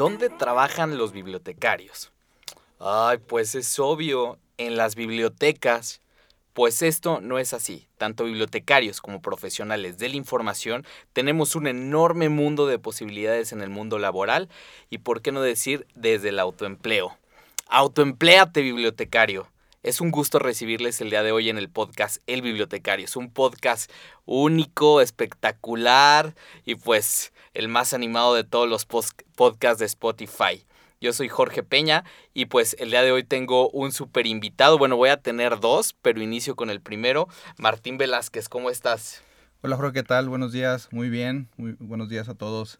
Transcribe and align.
¿Dónde 0.00 0.30
trabajan 0.30 0.96
los 0.96 1.12
bibliotecarios? 1.12 2.10
Ay, 2.78 3.18
pues 3.18 3.54
es 3.54 3.78
obvio, 3.78 4.38
en 4.56 4.78
las 4.78 4.94
bibliotecas. 4.94 6.00
Pues 6.54 6.80
esto 6.80 7.20
no 7.20 7.38
es 7.38 7.52
así. 7.52 7.86
Tanto 7.98 8.24
bibliotecarios 8.24 9.02
como 9.02 9.20
profesionales 9.20 9.98
de 9.98 10.08
la 10.08 10.16
información 10.16 10.86
tenemos 11.12 11.54
un 11.54 11.66
enorme 11.66 12.30
mundo 12.30 12.66
de 12.66 12.78
posibilidades 12.78 13.52
en 13.52 13.60
el 13.60 13.68
mundo 13.68 13.98
laboral 13.98 14.48
y, 14.88 14.96
por 14.96 15.20
qué 15.20 15.32
no 15.32 15.42
decir, 15.42 15.86
desde 15.94 16.30
el 16.30 16.38
autoempleo. 16.38 17.18
Autoempléate, 17.68 18.62
bibliotecario. 18.62 19.48
Es 19.82 20.02
un 20.02 20.10
gusto 20.10 20.38
recibirles 20.38 21.00
el 21.00 21.08
día 21.08 21.22
de 21.22 21.32
hoy 21.32 21.48
en 21.48 21.56
el 21.56 21.70
podcast 21.70 22.18
El 22.26 22.42
Bibliotecario. 22.42 23.06
Es 23.06 23.16
un 23.16 23.32
podcast 23.32 23.90
único, 24.26 25.00
espectacular 25.00 26.34
y 26.66 26.74
pues 26.74 27.32
el 27.54 27.68
más 27.68 27.94
animado 27.94 28.34
de 28.34 28.44
todos 28.44 28.68
los 28.68 28.84
podcasts 28.84 29.78
de 29.78 29.86
Spotify. 29.86 30.66
Yo 31.00 31.14
soy 31.14 31.30
Jorge 31.30 31.62
Peña 31.62 32.04
y 32.34 32.44
pues 32.44 32.76
el 32.78 32.90
día 32.90 33.00
de 33.00 33.10
hoy 33.10 33.24
tengo 33.24 33.70
un 33.70 33.90
super 33.90 34.26
invitado. 34.26 34.76
Bueno, 34.76 34.98
voy 34.98 35.08
a 35.08 35.16
tener 35.16 35.60
dos, 35.60 35.96
pero 36.02 36.20
inicio 36.20 36.56
con 36.56 36.68
el 36.68 36.82
primero. 36.82 37.26
Martín 37.56 37.96
Velázquez, 37.96 38.50
¿cómo 38.50 38.68
estás? 38.68 39.22
Hola 39.62 39.76
Jorge, 39.76 39.92
¿qué 39.94 40.02
tal? 40.02 40.28
Buenos 40.28 40.52
días, 40.52 40.88
muy 40.90 41.08
bien, 41.08 41.48
muy 41.56 41.74
buenos 41.78 42.10
días 42.10 42.28
a 42.28 42.34
todos. 42.34 42.78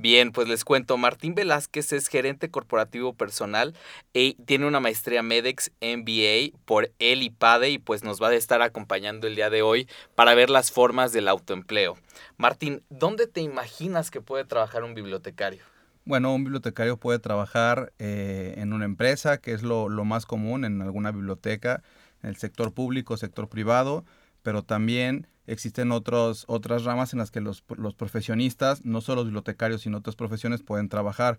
Bien, 0.00 0.30
pues 0.30 0.46
les 0.46 0.64
cuento, 0.64 0.96
Martín 0.96 1.34
Velázquez 1.34 1.92
es 1.92 2.06
gerente 2.06 2.52
corporativo 2.52 3.14
personal 3.14 3.74
y 4.12 4.34
tiene 4.44 4.68
una 4.68 4.78
maestría 4.78 5.24
MEDEX 5.24 5.72
MBA 5.80 6.56
por 6.66 6.92
el 7.00 7.24
IPADE 7.24 7.70
y 7.70 7.78
pues 7.78 8.04
nos 8.04 8.22
va 8.22 8.28
a 8.28 8.34
estar 8.34 8.62
acompañando 8.62 9.26
el 9.26 9.34
día 9.34 9.50
de 9.50 9.62
hoy 9.62 9.88
para 10.14 10.36
ver 10.36 10.50
las 10.50 10.70
formas 10.70 11.10
del 11.10 11.26
autoempleo. 11.26 11.96
Martín, 12.36 12.84
¿dónde 12.90 13.26
te 13.26 13.40
imaginas 13.40 14.12
que 14.12 14.20
puede 14.20 14.44
trabajar 14.44 14.84
un 14.84 14.94
bibliotecario? 14.94 15.64
Bueno, 16.04 16.32
un 16.32 16.44
bibliotecario 16.44 16.96
puede 16.96 17.18
trabajar 17.18 17.92
eh, 17.98 18.54
en 18.58 18.72
una 18.72 18.84
empresa, 18.84 19.38
que 19.38 19.50
es 19.50 19.64
lo, 19.64 19.88
más 19.88 20.26
común 20.26 20.64
en 20.64 20.80
alguna 20.80 21.10
biblioteca, 21.10 21.82
en 22.22 22.28
el 22.28 22.36
sector 22.36 22.72
público, 22.72 23.16
sector 23.16 23.48
privado, 23.48 24.04
pero 24.44 24.62
también 24.62 25.26
existen 25.48 25.90
otras 25.92 26.46
ramas 26.84 27.12
en 27.12 27.18
las 27.18 27.30
que 27.30 27.40
los, 27.40 27.62
profesionistas, 27.96 28.84
no 28.84 29.00
solo 29.00 29.16
los 29.16 29.26
bibliotecarios, 29.26 29.82
sino 29.82 29.98
otras 29.98 30.16
profesiones 30.16 30.62
pueden 30.62 30.88
trabajar. 30.88 31.38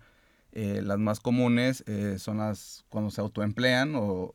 Eh, 0.52 0.82
las 0.84 0.98
más 0.98 1.20
comunes 1.20 1.84
eh, 1.88 2.16
son 2.18 2.38
las 2.40 2.84
cuando 2.90 3.12
se 3.12 3.22
autoemplean 3.22 3.94
o 3.96 4.34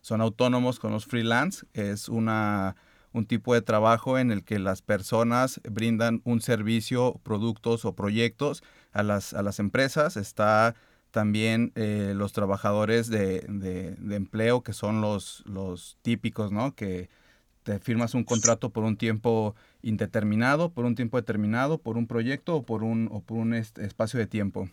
son 0.00 0.20
autónomos 0.20 0.78
con 0.78 0.92
los 0.92 1.06
freelance. 1.06 1.66
Es 1.72 2.08
una 2.08 2.76
un 3.14 3.26
tipo 3.26 3.54
de 3.54 3.62
trabajo 3.62 4.18
en 4.18 4.32
el 4.32 4.44
que 4.44 4.58
las 4.58 4.82
personas 4.82 5.60
brindan 5.70 6.20
un 6.24 6.42
servicio, 6.42 7.20
productos 7.22 7.84
o 7.84 7.94
proyectos 7.94 8.62
a 8.92 9.04
las, 9.04 9.34
a 9.34 9.42
las 9.42 9.60
empresas. 9.60 10.16
Está 10.16 10.74
también 11.12 11.70
eh, 11.76 12.12
los 12.16 12.32
trabajadores 12.32 13.08
de, 13.08 13.46
de, 13.48 14.16
empleo, 14.16 14.62
que 14.62 14.72
son 14.72 15.00
los, 15.00 15.44
los 15.46 15.96
típicos, 16.02 16.50
¿no? 16.50 16.74
Que 16.74 17.08
te 17.64 17.78
firmas 17.80 18.14
un 18.14 18.24
contrato 18.24 18.70
por 18.70 18.84
un 18.84 18.96
tiempo 18.96 19.56
indeterminado, 19.82 20.70
por 20.70 20.84
un 20.84 20.94
tiempo 20.94 21.16
determinado, 21.16 21.78
por 21.78 21.96
un 21.96 22.06
proyecto 22.06 22.56
o 22.56 22.62
por 22.62 22.84
un, 22.84 23.08
o 23.10 23.20
por 23.20 23.38
un 23.38 23.54
espacio 23.54 24.20
de 24.20 24.26
tiempo. 24.26 24.68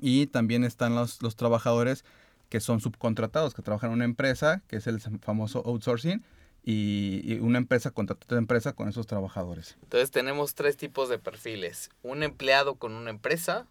Y 0.00 0.26
también 0.26 0.64
están 0.64 0.94
los, 0.94 1.22
los 1.22 1.36
trabajadores 1.36 2.04
que 2.48 2.60
son 2.60 2.80
subcontratados, 2.80 3.54
que 3.54 3.62
trabajan 3.62 3.90
en 3.90 3.96
una 3.96 4.04
empresa, 4.06 4.62
que 4.68 4.76
es 4.76 4.86
el 4.86 5.00
famoso 5.00 5.62
outsourcing, 5.66 6.24
y, 6.64 7.38
una 7.40 7.58
empresa 7.58 7.90
contrata 7.90 8.24
otra 8.24 8.38
empresa 8.38 8.72
con 8.72 8.88
esos 8.88 9.06
trabajadores. 9.06 9.76
Entonces 9.82 10.10
tenemos 10.10 10.54
tres 10.54 10.76
tipos 10.76 11.08
de 11.08 11.18
perfiles. 11.18 11.90
Un 12.02 12.22
empleado 12.22 12.74
con 12.74 12.92
una 12.92 13.10
empresa, 13.10 13.66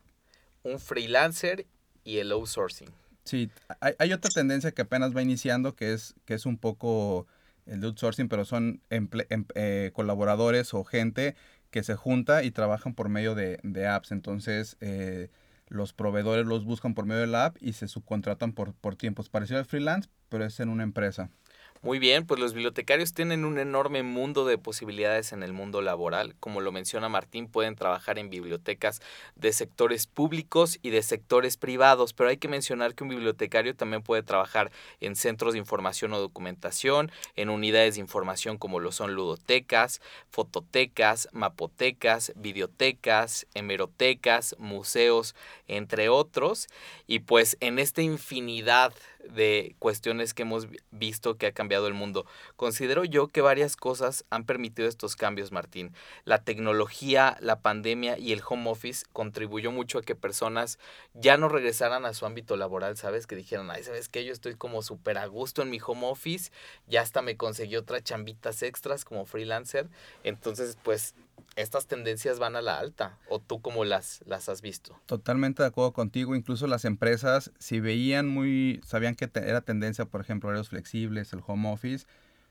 un 0.64 0.80
freelancer 0.80 1.66
y 2.04 2.18
el 2.18 2.32
outsourcing. 2.32 2.90
Sí, 3.24 3.50
hay, 3.82 4.14
otra 4.14 4.32
tendencia 4.32 4.72
que 4.72 4.84
apenas 4.84 5.16
va 5.16 5.22
iniciando 5.22 5.76
que 5.76 5.94
es, 5.94 6.16
que 6.26 6.34
es 6.34 6.46
un 6.46 6.58
poco 6.58 7.28
el 7.68 7.82
de 7.82 7.88
outsourcing, 7.88 8.30
pero 8.30 8.46
son 8.46 8.82
em, 8.90 9.08
eh, 9.56 9.92
colaboradores 9.94 10.74
o 10.74 10.84
gente 10.84 11.36
que 11.70 11.84
se 11.84 11.96
junta 11.96 12.44
y 12.44 12.52
trabajan 12.52 12.94
por 12.94 13.10
medio 13.10 13.36
de, 13.36 13.88
apps. 13.88 14.12
Entonces, 14.12 14.78
eh, 14.80 15.30
los 15.68 15.94
proveedores 15.94 16.46
los 16.46 16.66
buscan 16.66 16.94
por 16.94 17.06
medio 17.06 17.22
de 17.22 17.28
la 17.28 17.46
app 17.46 17.58
y 17.60 17.74
se 17.74 17.88
subcontratan 17.88 18.54
por, 18.54 18.74
por 18.74 18.96
tiempos. 18.96 19.30
Parecido 19.30 19.60
al 19.60 19.66
freelance, 19.66 20.10
pero 20.30 20.46
es 20.46 20.60
en 20.60 20.70
una 20.70 20.84
empresa. 20.84 21.30
Muy 21.84 22.00
bien, 22.00 22.26
pues 22.26 22.40
los 22.40 22.54
bibliotecarios 22.54 23.14
tienen 23.14 23.46
un 23.46 23.60
enorme 23.60 24.02
mundo 24.02 24.46
de 24.46 24.58
posibilidades 24.58 25.32
en 25.32 25.44
el 25.44 25.54
mundo 25.54 25.82
laboral. 25.82 26.36
Como 26.40 26.60
lo 26.60 26.72
menciona 26.72 27.08
Martín, 27.08 27.48
pueden 27.48 27.76
trabajar 27.76 28.18
en 28.18 28.30
bibliotecas 28.30 29.00
de 29.36 29.54
sectores 29.54 30.08
públicos 30.08 30.80
y 30.82 30.90
de 30.90 31.04
sectores 31.04 31.56
privados, 31.56 32.14
pero 32.14 32.30
hay 32.30 32.38
que 32.38 32.48
mencionar 32.48 32.96
que 32.96 33.04
un 33.04 33.10
bibliotecario 33.10 33.76
también 33.76 34.02
puede 34.02 34.24
trabajar 34.24 34.72
en 35.02 35.16
centros 35.16 35.54
de 35.54 35.60
información 35.60 36.14
o 36.14 36.20
documentación, 36.20 37.12
en 37.36 37.50
unidades 37.50 37.96
de 37.96 38.02
información 38.02 38.58
como 38.58 38.80
lo 38.80 38.92
son 38.92 39.14
ludotecas, 39.14 40.02
fototecas, 40.32 41.30
mapotecas, 41.32 42.34
videotecas, 42.36 43.46
hemerotecas, 43.54 44.56
museos, 44.58 45.36
entre 45.68 46.10
otros. 46.10 46.68
Y 47.06 47.20
pues 47.20 47.56
en 47.60 47.78
esta 47.80 48.02
infinidad 48.02 48.94
de 49.34 49.76
cuestiones 49.80 50.34
que 50.34 50.44
hemos 50.44 50.68
visto 50.92 51.38
que 51.38 51.48
ha 51.48 51.52
cambiado 51.52 51.88
el 51.88 51.94
mundo. 51.94 52.26
Considero 52.56 53.04
yo 53.04 53.28
que 53.28 53.42
varias 53.42 53.76
cosas 53.76 54.26
han 54.30 54.46
permitido 54.46 54.88
estos 54.88 55.16
cambios, 55.16 55.52
Martín. 55.52 55.94
La 56.26 56.44
tecnología, 56.44 57.38
la 57.40 57.62
pandemia 57.62 58.18
y 58.18 58.34
el 58.34 58.42
home 58.48 58.70
office 58.70 59.06
contribuyó 59.14 59.72
mucho 59.72 60.00
a 60.00 60.02
que 60.02 60.16
personas 60.16 60.80
ya 61.14 61.38
no 61.38 61.50
regresaran 61.50 62.06
a 62.06 62.14
su 62.14 62.26
ámbito 62.26 62.58
laboral, 62.58 62.98
¿sabes? 62.98 63.28
Que 63.28 63.36
dijeran, 63.36 63.70
ay, 63.72 63.84
¿sabes 63.84 64.10
qué? 64.10 64.26
Yo 64.26 64.34
estoy 64.34 64.56
como 64.56 64.82
súper 64.82 65.18
a 65.18 65.26
gusto 65.26 65.62
en 65.62 65.70
mi 65.70 65.80
home 65.86 66.08
office, 66.08 66.52
ya 66.88 67.02
hasta 67.02 67.22
me 67.22 67.38
conseguí 67.38 67.76
otras 67.76 68.04
chambitas 68.04 68.64
extras 68.64 69.06
como 69.06 69.26
freelancer. 69.26 69.88
Entonces, 70.24 70.78
pues 70.84 71.16
estas 71.56 71.88
tendencias 71.88 72.40
van 72.40 72.56
a 72.56 72.62
la 72.62 72.78
alta 72.78 73.18
o 73.30 73.40
tú 73.40 73.62
cómo 73.62 73.84
las, 73.84 74.22
las 74.26 74.48
has 74.50 74.62
visto? 74.62 75.00
Totalmente 75.06 75.64
de 75.64 75.68
acuerdo 75.68 75.94
contigo, 75.94 76.36
incluso 76.36 76.68
las 76.68 76.86
empresas 76.86 77.52
si 77.60 77.80
veían 77.80 78.28
muy, 78.28 78.82
sabían 78.86 79.16
que 79.16 79.30
era 79.34 79.62
tendencia, 79.62 80.06
por 80.06 80.22
ejemplo, 80.22 80.50
horarios 80.50 80.70
flexibles, 80.70 81.34
el 81.34 81.42
home 81.46 81.72
office, 81.72 82.06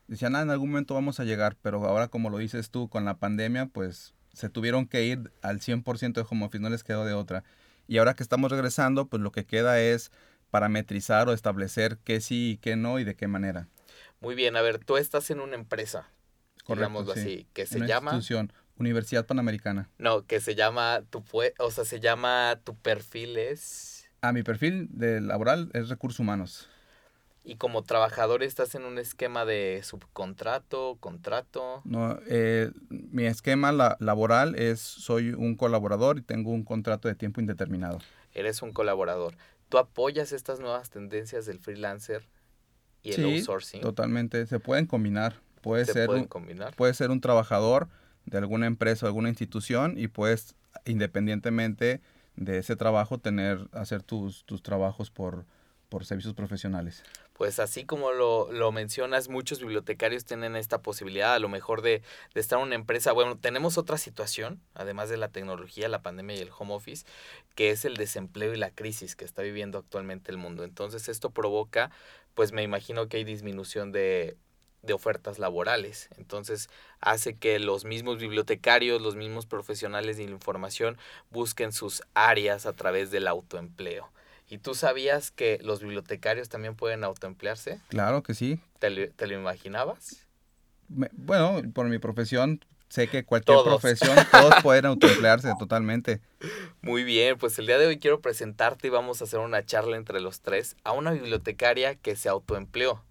decían, 0.08 0.36
ah, 0.36 0.42
en 0.42 0.50
algún 0.50 0.70
momento 0.70 0.94
vamos 0.94 1.20
a 1.20 1.24
llegar, 1.24 1.56
pero 1.62 1.84
ahora 1.84 2.08
como 2.08 2.30
lo 2.30 2.38
dices 2.38 2.70
tú 2.70 2.88
con 2.88 3.04
la 3.04 3.18
pandemia, 3.18 3.66
pues 3.66 4.14
se 4.32 4.50
tuvieron 4.50 4.86
que 4.86 5.04
ir 5.04 5.32
al 5.40 5.60
100% 5.60 6.12
de 6.12 6.26
home 6.28 6.44
office, 6.44 6.62
no 6.62 6.68
les 6.68 6.84
quedó 6.84 7.04
de 7.04 7.14
otra. 7.14 7.44
Y 7.88 7.98
ahora 7.98 8.14
que 8.14 8.22
estamos 8.22 8.50
regresando, 8.50 9.06
pues 9.06 9.22
lo 9.22 9.30
que 9.30 9.46
queda 9.46 9.80
es 9.80 10.10
parametrizar 10.50 11.28
o 11.28 11.32
establecer 11.32 11.98
qué 11.98 12.20
sí 12.20 12.52
y 12.52 12.56
qué 12.58 12.76
no 12.76 12.98
y 12.98 13.04
de 13.04 13.14
qué 13.14 13.28
manera. 13.28 13.68
Muy 14.20 14.34
bien, 14.34 14.56
a 14.56 14.62
ver, 14.62 14.84
tú 14.84 14.96
estás 14.96 15.30
en 15.30 15.40
una 15.40 15.54
empresa, 15.54 16.10
Correcto, 16.64 17.12
así, 17.12 17.46
que 17.52 17.64
se 17.66 17.80
llama... 17.86 18.10
Institución, 18.10 18.52
Universidad 18.78 19.26
Panamericana. 19.26 19.88
No, 19.98 20.26
que 20.26 20.40
se 20.40 20.54
llama, 20.54 21.02
tu, 21.10 21.24
o 21.58 21.70
sea, 21.70 21.84
se 21.84 22.00
llama, 22.00 22.60
tu 22.64 22.74
perfil 22.76 23.36
es... 23.38 24.08
Ah, 24.20 24.32
mi 24.32 24.42
perfil 24.42 24.88
de 24.90 25.20
laboral 25.20 25.70
es 25.72 25.88
recursos 25.88 26.20
humanos. 26.20 26.68
¿Y 27.44 27.56
como 27.56 27.84
trabajador 27.84 28.42
estás 28.42 28.74
en 28.74 28.84
un 28.84 28.98
esquema 28.98 29.44
de 29.44 29.80
subcontrato, 29.84 30.96
contrato? 30.98 31.80
No, 31.84 32.18
eh, 32.26 32.72
mi 32.90 33.26
esquema 33.26 33.70
laboral 34.00 34.56
es, 34.56 34.80
soy 34.80 35.30
un 35.30 35.54
colaborador 35.54 36.18
y 36.18 36.22
tengo 36.22 36.50
un 36.50 36.64
contrato 36.64 37.06
de 37.06 37.14
tiempo 37.14 37.40
indeterminado. 37.40 38.00
Eres 38.34 38.62
un 38.62 38.72
colaborador. 38.72 39.34
¿Tú 39.68 39.78
apoyas 39.78 40.32
estas 40.32 40.58
nuevas 40.58 40.90
tendencias 40.90 41.46
del 41.46 41.60
freelancer 41.60 42.28
y 43.02 43.12
el 43.12 43.24
outsourcing? 43.24 43.80
totalmente. 43.80 44.44
Se 44.46 44.58
pueden 44.58 44.86
combinar. 44.86 45.36
Puede 45.60 45.84
¿Se 45.84 45.92
ser 45.92 46.06
pueden 46.06 46.22
un, 46.22 46.28
combinar? 46.28 46.74
Puede 46.74 46.94
ser 46.94 47.10
un 47.10 47.20
trabajador 47.20 47.88
de 48.26 48.38
alguna 48.38 48.66
empresa 48.66 49.06
o 49.06 49.08
alguna 49.08 49.28
institución 49.28 49.94
y 49.96 50.08
puedes 50.08 50.54
independientemente 50.84 52.00
de 52.36 52.58
ese 52.58 52.76
trabajo 52.76 53.18
tener 53.18 53.68
hacer 53.72 54.02
tus, 54.02 54.44
tus 54.44 54.62
trabajos 54.62 55.10
por, 55.10 55.46
por 55.88 56.04
servicios 56.04 56.34
profesionales. 56.34 57.02
pues 57.32 57.58
así 57.58 57.84
como 57.84 58.12
lo, 58.12 58.50
lo, 58.52 58.72
mencionas, 58.72 59.28
muchos 59.28 59.60
bibliotecarios 59.60 60.24
tienen 60.24 60.56
esta 60.56 60.82
posibilidad 60.82 61.34
a 61.34 61.38
lo 61.38 61.48
mejor 61.48 61.82
de, 61.82 62.02
de, 62.34 62.40
estar 62.40 62.58
en 62.58 62.66
una 62.66 62.74
empresa. 62.74 63.12
Bueno, 63.12 63.38
tenemos 63.38 63.78
otra 63.78 63.96
situación, 63.96 64.60
además 64.74 65.08
de 65.08 65.16
la 65.16 65.28
tecnología, 65.28 65.88
la 65.88 66.02
pandemia 66.02 66.36
y 66.36 66.40
el 66.40 66.50
home 66.56 66.74
office, 66.74 67.06
que 67.54 67.70
es 67.70 67.84
el 67.84 67.96
desempleo 67.96 68.52
y 68.54 68.58
la 68.58 68.70
crisis 68.70 69.16
que 69.16 69.24
está 69.24 69.42
viviendo 69.42 69.78
actualmente 69.78 70.30
el 70.30 70.38
mundo. 70.38 70.64
Entonces 70.64 71.08
esto 71.08 71.30
provoca, 71.30 71.90
pues 72.34 72.52
me 72.52 72.62
imagino 72.62 73.08
que 73.08 73.18
hay 73.18 73.24
disminución 73.24 73.92
de, 73.92 74.36
de 74.86 74.94
ofertas 74.94 75.38
laborales. 75.38 76.08
Entonces 76.16 76.70
hace 77.00 77.34
que 77.36 77.58
los 77.58 77.84
mismos 77.84 78.18
bibliotecarios, 78.18 79.02
los 79.02 79.16
mismos 79.16 79.46
profesionales 79.46 80.16
de 80.16 80.24
la 80.24 80.30
información 80.30 80.96
busquen 81.30 81.72
sus 81.72 82.02
áreas 82.14 82.66
a 82.66 82.72
través 82.72 83.10
del 83.10 83.26
autoempleo. 83.26 84.10
¿Y 84.48 84.58
tú 84.58 84.74
sabías 84.74 85.32
que 85.32 85.58
los 85.62 85.80
bibliotecarios 85.80 86.48
también 86.48 86.76
pueden 86.76 87.02
autoemplearse? 87.02 87.80
Claro 87.88 88.22
que 88.22 88.34
sí. 88.34 88.60
¿Te, 88.78 88.90
lo 88.90 89.34
imaginabas? 89.34 90.26
bueno, 90.88 91.62
por 91.74 91.88
mi 91.88 91.98
profesión, 91.98 92.64
sé 92.88 93.08
que 93.08 93.24
cualquier 93.24 93.58
profesión, 93.64 94.16
todos 94.30 94.54
pueden 94.62 94.86
autoemplearse 94.86 95.52
totalmente. 95.58 96.20
Muy 96.80 97.02
bien, 97.02 97.36
pues 97.38 97.58
el 97.58 97.66
día 97.66 97.78
de 97.78 97.88
hoy 97.88 97.98
quiero 97.98 98.20
presentarte 98.20 98.86
y 98.86 98.90
vamos 98.90 99.20
a 99.20 99.24
hacer 99.24 99.40
una 99.40 99.64
charla 99.64 99.96
entre 99.96 100.20
los 100.20 100.40
tres 100.40 100.76
a 100.84 100.92
una 100.92 101.10
bibliotecaria 101.10 101.96
que 101.96 102.14
se 102.14 102.28
autoempleó. 102.28 103.02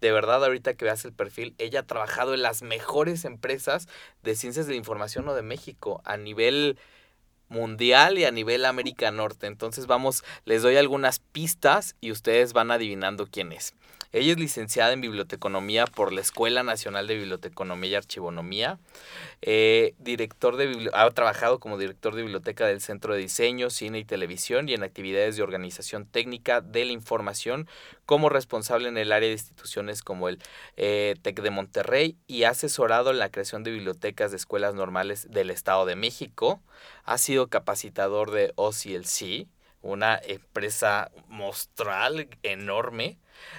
De 0.00 0.12
verdad, 0.12 0.44
ahorita 0.44 0.74
que 0.74 0.84
veas 0.84 1.04
el 1.04 1.12
perfil, 1.12 1.54
ella 1.58 1.80
ha 1.80 1.86
trabajado 1.86 2.34
en 2.34 2.42
las 2.42 2.62
mejores 2.62 3.24
empresas 3.24 3.88
de 4.22 4.36
ciencias 4.36 4.66
de 4.66 4.72
la 4.72 4.78
información 4.78 5.28
o 5.28 5.34
de 5.34 5.42
México 5.42 6.02
a 6.04 6.16
nivel 6.16 6.78
mundial 7.48 8.18
y 8.18 8.24
a 8.24 8.30
nivel 8.30 8.64
América 8.64 9.10
Norte. 9.10 9.46
Entonces 9.46 9.86
vamos, 9.86 10.24
les 10.44 10.62
doy 10.62 10.76
algunas 10.76 11.20
pistas 11.20 11.96
y 12.00 12.10
ustedes 12.10 12.52
van 12.52 12.70
adivinando 12.70 13.26
quién 13.26 13.52
es. 13.52 13.74
Ella 14.16 14.32
es 14.32 14.38
licenciada 14.38 14.94
en 14.94 15.02
biblioteconomía 15.02 15.84
por 15.84 16.10
la 16.10 16.22
Escuela 16.22 16.62
Nacional 16.62 17.06
de 17.06 17.16
Biblioteconomía 17.16 17.90
y 17.90 17.94
Archivonomía. 17.96 18.78
Eh, 19.42 19.92
director 19.98 20.56
de 20.56 20.88
ha 20.94 21.10
trabajado 21.10 21.60
como 21.60 21.76
director 21.76 22.14
de 22.14 22.22
biblioteca 22.22 22.66
del 22.66 22.80
Centro 22.80 23.12
de 23.12 23.20
Diseño, 23.20 23.68
Cine 23.68 23.98
y 23.98 24.06
Televisión 24.06 24.70
y 24.70 24.72
en 24.72 24.84
actividades 24.84 25.36
de 25.36 25.42
organización 25.42 26.06
técnica 26.06 26.62
de 26.62 26.86
la 26.86 26.92
información 26.92 27.68
como 28.06 28.30
responsable 28.30 28.88
en 28.88 28.96
el 28.96 29.12
área 29.12 29.28
de 29.28 29.34
instituciones 29.34 30.02
como 30.02 30.30
el 30.30 30.38
eh, 30.78 31.16
TEC 31.20 31.42
de 31.42 31.50
Monterrey 31.50 32.16
y 32.26 32.44
ha 32.44 32.50
asesorado 32.52 33.10
en 33.10 33.18
la 33.18 33.28
creación 33.28 33.64
de 33.64 33.72
bibliotecas 33.72 34.30
de 34.30 34.38
escuelas 34.38 34.74
normales 34.74 35.30
del 35.30 35.50
Estado 35.50 35.84
de 35.84 35.94
México. 35.94 36.62
Ha 37.04 37.18
sido 37.18 37.48
capacitador 37.48 38.30
de 38.30 38.54
OCLC, 38.54 39.46
una 39.82 40.18
empresa 40.24 41.10
mostral 41.28 42.30
enorme 42.42 43.18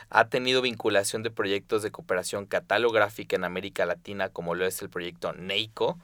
ha 0.09 0.29
tenido 0.29 0.61
vinculación 0.61 1.23
de 1.23 1.31
proyectos 1.31 1.83
de 1.83 1.91
cooperación 1.91 2.45
catalográfica 2.45 3.35
en 3.35 3.43
América 3.43 3.85
Latina, 3.85 4.29
como 4.29 4.55
lo 4.55 4.65
es 4.65 4.81
el 4.81 4.89
proyecto 4.89 5.33
NEICO 5.33 5.97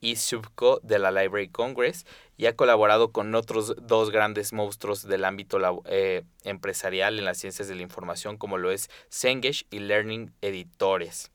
y 0.00 0.16
Subco 0.16 0.80
de 0.82 0.98
la 0.98 1.10
Library 1.10 1.48
Congress, 1.48 2.06
y 2.40 2.46
ha 2.46 2.56
colaborado 2.56 3.12
con 3.12 3.34
otros 3.34 3.76
dos 3.82 4.10
grandes 4.10 4.54
monstruos 4.54 5.06
del 5.06 5.26
ámbito 5.26 5.58
eh, 5.84 6.22
empresarial 6.42 7.18
en 7.18 7.26
las 7.26 7.36
ciencias 7.36 7.68
de 7.68 7.74
la 7.74 7.82
información, 7.82 8.38
como 8.38 8.56
lo 8.56 8.70
es 8.70 8.88
Sengesh 9.10 9.66
y 9.70 9.80
Learning 9.80 10.32
Editores. 10.40 11.30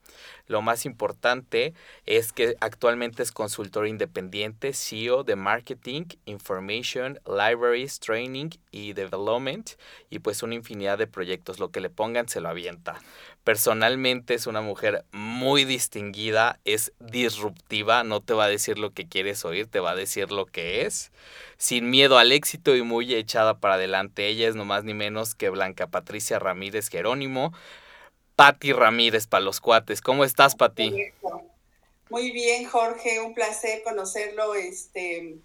Lo 0.48 0.62
más 0.62 0.86
importante 0.86 1.74
es 2.06 2.32
que 2.32 2.56
actualmente 2.60 3.24
es 3.24 3.32
consultor 3.32 3.88
independiente, 3.88 4.74
CEO 4.74 5.24
de 5.24 5.36
Marketing, 5.36 6.06
Information, 6.26 7.20
Libraries, 7.26 8.00
Training 8.00 8.50
y 8.72 8.94
Development 8.94 9.72
y 10.10 10.20
pues 10.20 10.44
una 10.44 10.56
infinidad 10.56 10.98
de 10.98 11.08
proyectos. 11.08 11.60
Lo 11.60 11.70
que 11.70 11.82
le 11.82 11.90
pongan 11.90 12.30
se 12.30 12.42
lo 12.42 12.50
avienta. 12.50 13.02
Personalmente 13.44 14.34
es 14.34 14.48
una 14.48 14.62
mujer 14.62 15.06
muy 15.12 15.66
distinguida, 15.66 16.60
es 16.66 16.94
disruptiva, 17.00 18.04
no 18.04 18.22
te 18.22 18.34
va 18.34 18.46
a 18.46 18.50
decir 18.50 18.80
lo 18.80 18.92
que 18.92 19.08
quieres 19.08 19.46
oír, 19.46 19.68
te 19.68 19.80
va 19.80 19.92
a 19.92 19.96
decir 19.96 20.32
lo 20.32 20.46
que 20.46 20.86
es. 20.86 20.95
Sin 21.58 21.90
miedo 21.90 22.18
al 22.18 22.32
éxito 22.32 22.76
y 22.76 22.82
muy 22.82 23.14
echada 23.14 23.60
para 23.60 23.76
adelante. 23.76 24.28
Ella 24.28 24.48
es 24.48 24.56
no 24.56 24.66
más 24.66 24.84
ni 24.84 24.94
menos 24.94 25.36
que 25.36 25.50
Blanca 25.50 25.88
Patricia 25.88 26.40
Ramírez 26.40 26.90
Jerónimo 26.90 27.54
Patti 28.36 28.74
Ramírez 28.74 29.28
para 29.28 29.44
los 29.44 29.62
cuates. 29.62 30.02
¿Cómo 30.02 30.26
estás, 30.26 30.56
Patti? 30.56 30.94
Muy 32.10 32.32
bien, 32.32 32.66
Jorge, 32.66 33.20
un 33.22 33.34
placer 33.34 33.82
conocerlo. 33.84 34.56
Este, 34.56 35.38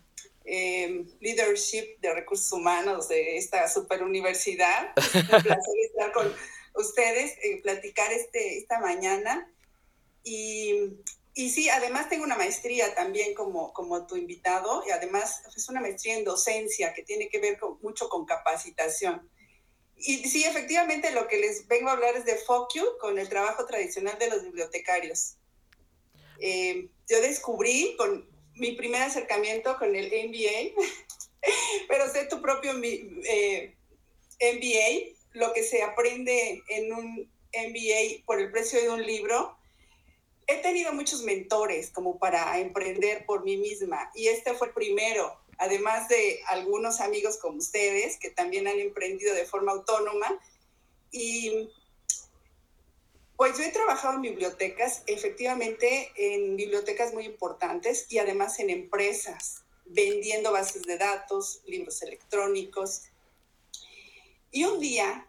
em, 0.45 1.07
leadership 1.21 1.99
de 2.01 2.15
recursos 2.15 2.53
humanos 2.53 3.09
de 3.09 3.37
esta 3.37 3.69
super 3.69 4.03
universidad. 4.03 4.93
un 5.15 5.43
placer 5.43 5.75
estar 5.85 6.13
con 6.13 6.35
ustedes, 6.75 7.39
eh, 7.43 7.61
platicar 7.63 8.13
este, 8.13 8.59
esta 8.59 8.81
mañana. 8.81 9.49
Y, 10.25 10.97
y, 11.35 11.51
sí, 11.51 11.69
además 11.69 12.09
tengo 12.09 12.25
una 12.25 12.37
maestría 12.37 12.95
también 12.95 13.35
como, 13.35 13.73
como 13.73 14.07
tu 14.07 14.17
invitado 14.17 14.83
y 14.87 14.91
además 14.91 15.43
es 15.57 15.69
una 15.69 15.81
maestría 15.81 16.17
en 16.17 16.25
docencia 16.25 16.93
que 16.93 17.03
tiene 17.03 17.29
que 17.29 17.39
ver 17.39 17.59
mucho 17.83 18.09
con 18.09 18.27
capacitación. 18.27 19.29
Y 19.97 20.29
sí, 20.29 20.45
efectivamente 20.45 21.11
lo 21.13 21.29
que 21.29 21.39
les 21.39 21.69
vengo 21.69 21.91
a 21.91 21.93
hablar 21.93 22.17
es 22.17 22.25
de 22.25 22.37
FOCU 22.37 22.97
con 22.99 23.19
el 23.19 23.29
trabajo 23.29 23.67
tradicional 23.67 24.19
de 24.19 24.31
los 24.31 24.43
bibliotecarios. 24.43 25.37
Eh, 26.41 26.89
yo 27.07 27.21
descubrí 27.21 27.97
con 27.99 28.27
mi 28.55 28.73
primer 28.73 29.03
acercamiento 29.03 29.77
con 29.79 29.95
el 29.95 30.07
MBA, 30.07 30.83
pero 31.89 32.11
sé 32.11 32.27
tu 32.27 32.41
propio 32.41 32.73
eh, 32.83 33.77
MBA, 34.41 35.17
lo 35.33 35.53
que 35.53 35.63
se 35.63 35.83
aprende 35.83 36.63
en 36.69 36.93
un 36.93 37.31
MBA 37.53 38.25
por 38.25 38.41
el 38.41 38.51
precio 38.51 38.81
de 38.81 38.89
un 38.89 39.05
libro. 39.05 39.59
He 40.51 40.57
tenido 40.63 40.93
muchos 40.93 41.23
mentores 41.23 41.91
como 41.91 42.19
para 42.19 42.59
emprender 42.59 43.25
por 43.25 43.45
mí 43.45 43.57
misma 43.57 44.11
y 44.15 44.29
este 44.29 44.55
fue 44.55 44.69
el 44.69 44.75
primero 44.75 45.41
además 45.61 46.09
de 46.09 46.41
algunos 46.47 47.01
amigos 47.01 47.37
como 47.37 47.59
ustedes 47.59 48.17
que 48.17 48.31
también 48.31 48.67
han 48.67 48.81
emprendido 48.81 49.35
de 49.35 49.45
forma 49.45 49.73
autónoma. 49.73 50.27
Y 51.13 51.69
pues 53.37 53.59
yo 53.59 53.65
he 53.65 53.71
trabajado 53.71 54.15
en 54.15 54.23
bibliotecas, 54.23 55.03
efectivamente 55.07 56.13
en 56.17 56.57
bibliotecas 56.57 57.13
muy 57.13 57.27
importantes 57.27 58.07
y 58.09 58.19
además 58.19 58.59
en 58.59 58.71
empresas, 58.71 59.63
vendiendo 59.85 60.51
bases 60.51 60.83
de 60.85 60.97
datos, 60.97 61.61
libros 61.67 62.01
electrónicos. 62.03 63.03
Y 64.51 64.65
un 64.65 64.81
día, 64.81 65.27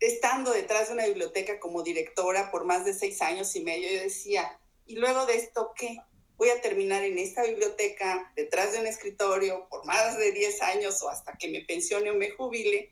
estando 0.00 0.52
detrás 0.52 0.88
de 0.88 0.94
una 0.94 1.06
biblioteca 1.06 1.60
como 1.60 1.82
directora 1.82 2.50
por 2.50 2.64
más 2.64 2.84
de 2.84 2.94
seis 2.94 3.22
años 3.22 3.54
y 3.54 3.60
medio, 3.62 3.88
yo 3.90 4.02
decía, 4.02 4.58
¿y 4.86 4.96
luego 4.96 5.26
de 5.26 5.36
esto 5.36 5.72
qué? 5.76 5.98
voy 6.40 6.48
a 6.48 6.62
terminar 6.62 7.04
en 7.04 7.18
esta 7.18 7.42
biblioteca, 7.42 8.32
detrás 8.34 8.72
de 8.72 8.80
un 8.80 8.86
escritorio, 8.86 9.68
por 9.68 9.84
más 9.84 10.16
de 10.16 10.32
10 10.32 10.62
años 10.62 11.02
o 11.02 11.10
hasta 11.10 11.36
que 11.36 11.48
me 11.48 11.60
pensione 11.60 12.10
o 12.10 12.14
me 12.14 12.30
jubile. 12.30 12.90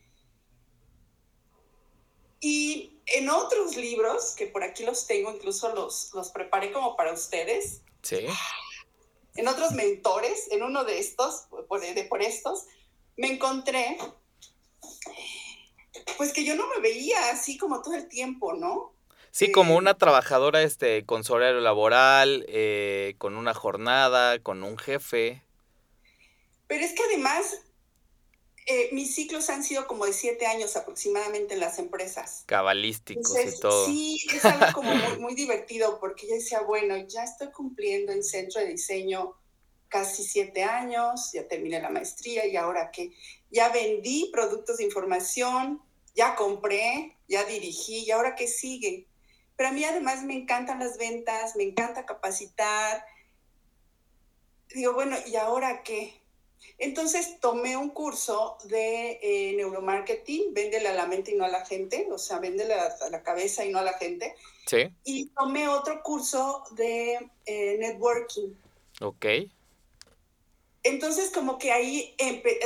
Y 2.40 3.00
en 3.06 3.30
otros 3.30 3.74
libros, 3.74 4.34
que 4.36 4.48
por 4.48 4.62
aquí 4.62 4.84
los 4.84 5.06
tengo, 5.06 5.32
incluso 5.32 5.74
los, 5.74 6.10
los 6.12 6.30
preparé 6.30 6.72
como 6.72 6.94
para 6.94 7.14
ustedes. 7.14 7.80
Sí. 8.02 8.26
En 9.34 9.48
otros 9.48 9.72
mentores, 9.72 10.48
en 10.50 10.62
uno 10.62 10.84
de 10.84 10.98
estos, 10.98 11.48
de 11.50 12.04
por 12.04 12.22
estos, 12.22 12.66
me 13.16 13.32
encontré, 13.32 13.96
pues 16.16 16.32
que 16.32 16.44
yo 16.44 16.54
no 16.54 16.66
me 16.68 16.80
veía 16.80 17.30
así 17.30 17.56
como 17.58 17.82
todo 17.82 17.94
el 17.94 18.08
tiempo, 18.08 18.54
¿no? 18.54 18.94
Sí, 19.30 19.52
como 19.52 19.76
una 19.76 19.94
trabajadora 19.94 20.62
este, 20.62 21.04
con 21.04 21.22
su 21.22 21.34
horario 21.34 21.60
laboral, 21.60 22.44
eh, 22.48 23.14
con 23.18 23.36
una 23.36 23.54
jornada, 23.54 24.42
con 24.42 24.62
un 24.62 24.78
jefe. 24.78 25.42
Pero 26.66 26.84
es 26.84 26.92
que 26.92 27.02
además 27.04 27.60
eh, 28.66 28.90
mis 28.92 29.14
ciclos 29.14 29.48
han 29.48 29.64
sido 29.64 29.86
como 29.86 30.04
de 30.04 30.12
siete 30.12 30.46
años 30.46 30.76
aproximadamente 30.76 31.54
en 31.54 31.60
las 31.60 31.78
empresas. 31.78 32.42
Cabalísticos 32.46 33.34
y 33.38 33.60
todo. 33.60 33.86
Sí, 33.86 34.26
es 34.34 34.44
algo 34.44 34.66
como 34.74 34.94
muy, 34.94 35.18
muy, 35.20 35.34
divertido 35.34 35.98
porque 36.00 36.26
yo 36.26 36.34
decía, 36.34 36.60
bueno, 36.60 36.96
ya 36.96 37.24
estoy 37.24 37.50
cumpliendo 37.50 38.12
en 38.12 38.22
centro 38.22 38.60
de 38.60 38.68
diseño 38.68 39.34
casi 39.88 40.22
siete 40.22 40.64
años, 40.64 41.30
ya 41.32 41.48
terminé 41.48 41.80
la 41.80 41.88
maestría 41.88 42.46
y 42.46 42.56
ahora 42.56 42.90
que 42.90 43.12
ya 43.50 43.70
vendí 43.70 44.30
productos 44.32 44.76
de 44.76 44.84
información, 44.84 45.80
ya 46.18 46.34
compré, 46.34 47.16
ya 47.28 47.44
dirigí 47.44 48.04
y 48.04 48.10
ahora 48.10 48.34
qué 48.34 48.48
sigue. 48.48 49.06
Pero 49.54 49.68
a 49.68 49.72
mí 49.72 49.84
además 49.84 50.24
me 50.24 50.34
encantan 50.34 50.80
las 50.80 50.98
ventas, 50.98 51.54
me 51.54 51.62
encanta 51.62 52.06
capacitar. 52.06 53.04
Digo, 54.74 54.94
bueno, 54.94 55.16
¿y 55.26 55.36
ahora 55.36 55.84
qué? 55.84 56.20
Entonces 56.76 57.38
tomé 57.38 57.76
un 57.76 57.90
curso 57.90 58.58
de 58.64 59.20
eh, 59.22 59.54
neuromarketing, 59.56 60.52
véndele 60.54 60.88
a 60.88 60.94
la 60.94 61.06
mente 61.06 61.30
y 61.30 61.36
no 61.36 61.44
a 61.44 61.48
la 61.48 61.64
gente, 61.64 62.08
o 62.10 62.18
sea, 62.18 62.40
véndele 62.40 62.74
a, 62.74 62.96
la 63.10 63.22
cabeza 63.22 63.64
y 63.64 63.70
no 63.70 63.78
a 63.78 63.82
la 63.82 63.92
gente. 63.92 64.34
Sí. 64.66 64.90
Y 65.04 65.26
tomé 65.28 65.68
otro 65.68 66.02
curso 66.02 66.64
de 66.72 67.30
eh, 67.46 67.76
networking. 67.78 68.54
Ok. 69.00 69.24
Entonces, 70.82 71.30
como 71.30 71.58
que 71.58 71.72
ahí 71.72 72.14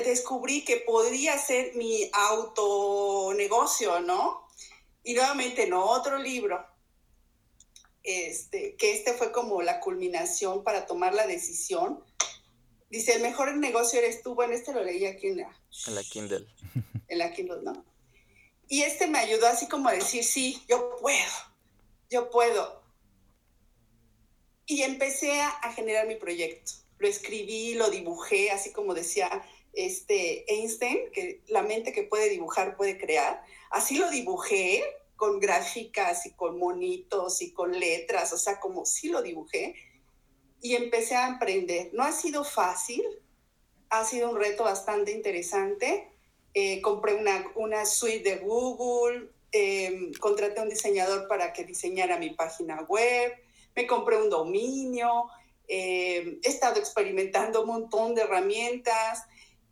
descubrí 0.05 0.65
que 0.65 0.77
podría 0.79 1.39
ser 1.39 1.75
mi 1.75 2.11
autonegocio, 2.13 4.01
¿no? 4.01 4.47
Y 5.03 5.15
nuevamente 5.15 5.65
en 5.65 5.73
otro 5.73 6.19
libro, 6.19 6.65
este, 8.03 8.77
que 8.77 8.93
este 8.93 9.15
fue 9.15 9.33
como 9.33 9.63
la 9.63 9.81
culminación 9.81 10.63
para 10.63 10.87
tomar 10.87 11.15
la 11.15 11.27
decisión. 11.27 12.05
Dice, 12.91 13.15
el 13.15 13.23
mejor 13.23 13.57
negocio 13.57 13.99
eres 13.99 14.23
tú. 14.23 14.35
Bueno, 14.35 14.53
este 14.53 14.73
lo 14.73 14.85
leí 14.85 15.07
aquí 15.07 15.29
en 15.29 15.39
la, 15.39 15.61
en 15.87 15.95
la 15.95 16.03
Kindle. 16.03 16.47
En 17.09 17.19
la 17.19 17.31
Kindle, 17.31 17.61
¿no? 17.63 17.85
Y 18.73 18.85
este 18.85 19.07
me 19.07 19.19
ayudó 19.19 19.49
así 19.49 19.69
como 19.69 19.91
a 19.91 19.93
decir, 19.93 20.25
sí, 20.25 20.65
yo 20.67 20.97
puedo, 20.97 21.33
yo 22.09 22.31
puedo. 22.31 22.83
Y 24.65 24.81
empecé 24.81 25.43
a, 25.43 25.73
generar 25.75 26.07
mi 26.07 26.15
proyecto. 26.17 26.73
Lo 27.03 27.09
escribí, 27.09 27.75
lo 27.75 27.91
dibujé, 27.91 28.53
así 28.53 28.71
como 28.71 28.95
decía 28.95 29.29
este 29.73 30.45
Einstein, 30.53 31.11
que 31.13 31.43
la 31.49 31.65
mente 31.65 31.93
que 31.93 32.05
puede 32.05 32.29
dibujar 32.29 32.77
puede 32.77 32.97
crear. 32.97 33.43
Así 33.71 33.99
lo 33.99 34.09
dibujé 34.09 34.85
con 35.17 35.41
gráficas 35.41 36.27
y 36.27 36.35
con 36.35 36.61
monitos 36.61 37.43
y 37.43 37.53
con 37.53 37.73
letras, 37.73 38.33
o 38.33 38.39
sea, 38.39 38.61
como 38.61 38.85
sí 38.85 39.09
lo 39.09 39.21
dibujé. 39.21 39.75
Y 40.61 40.77
empecé 40.77 41.17
a 41.17 41.27
emprender. 41.27 41.91
No 41.93 42.05
ha 42.05 42.13
sido 42.13 42.45
fácil, 42.45 43.03
ha 43.91 44.05
sido 44.05 44.31
un 44.31 44.37
reto 44.37 44.63
bastante 44.63 45.11
interesante. 45.11 46.09
Eh, 46.55 46.81
compré 46.83 47.15
una, 47.15 47.51
una 47.57 47.85
suite 47.85 48.31
de 48.31 48.37
Google, 48.37 49.33
em, 49.51 50.13
contraté 50.21 50.61
a 50.61 50.63
un 50.63 50.69
diseñador 50.69 51.27
para 51.27 51.53
que 51.53 51.65
diseñara 51.65 52.17
mi 52.17 52.31
página 52.31 52.83
web, 52.83 53.33
me 53.75 53.89
compré 53.89 54.23
un 54.23 54.31
dominio, 54.31 55.29
em, 55.69 56.41
he 56.43 56.49
estado 56.49 56.79
experimentando 56.79 57.63
un 57.63 57.69
montón 57.69 58.15
de 58.15 58.23
herramientas, 58.23 59.21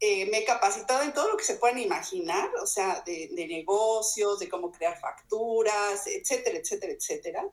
eh, 0.02 0.30
me 0.30 0.38
he 0.38 0.44
capacitado 0.46 1.02
en 1.02 1.12
todo 1.12 1.28
lo 1.28 1.36
que 1.36 1.44
se 1.44 1.56
puedan 1.56 1.78
imaginar, 1.78 2.50
o 2.62 2.66
sea, 2.66 3.02
de, 3.04 3.28
negocios, 3.46 4.38
de 4.38 4.48
cómo 4.48 4.72
crear 4.72 4.98
facturas, 4.98 6.06
etcétera, 6.06 6.58
etcétera, 6.58 6.94
etcétera. 6.94 7.46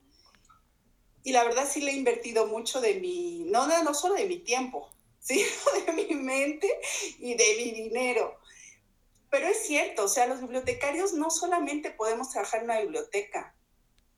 Y 1.23 1.33
la 1.33 1.43
verdad 1.43 1.69
sí 1.69 1.81
le 1.81 1.91
he 1.91 1.95
invertido 1.95 2.47
mucho 2.47 2.79
de 2.79 2.95
mi, 3.01 3.43
no, 3.47 3.67
no 3.83 3.93
solo 3.93 4.15
de 4.15 4.27
mi 4.27 4.39
tiempo, 4.39 4.89
sino 5.19 5.45
de 5.85 5.91
mi 5.91 6.15
mente 6.15 6.69
y 7.19 7.35
de 7.35 7.55
mi 7.57 7.71
dinero. 7.71 8.39
Pero 9.29 9.47
es 9.47 9.67
cierto, 9.67 10.05
o 10.05 10.07
sea, 10.07 10.25
los 10.27 10.39
bibliotecarios 10.39 11.11
no 11.11 11.29
solamente 11.29 11.91
podemos 11.91 12.31
trabajar 12.31 12.61
en 12.61 12.67
una 12.67 12.79
biblioteca, 12.79 13.56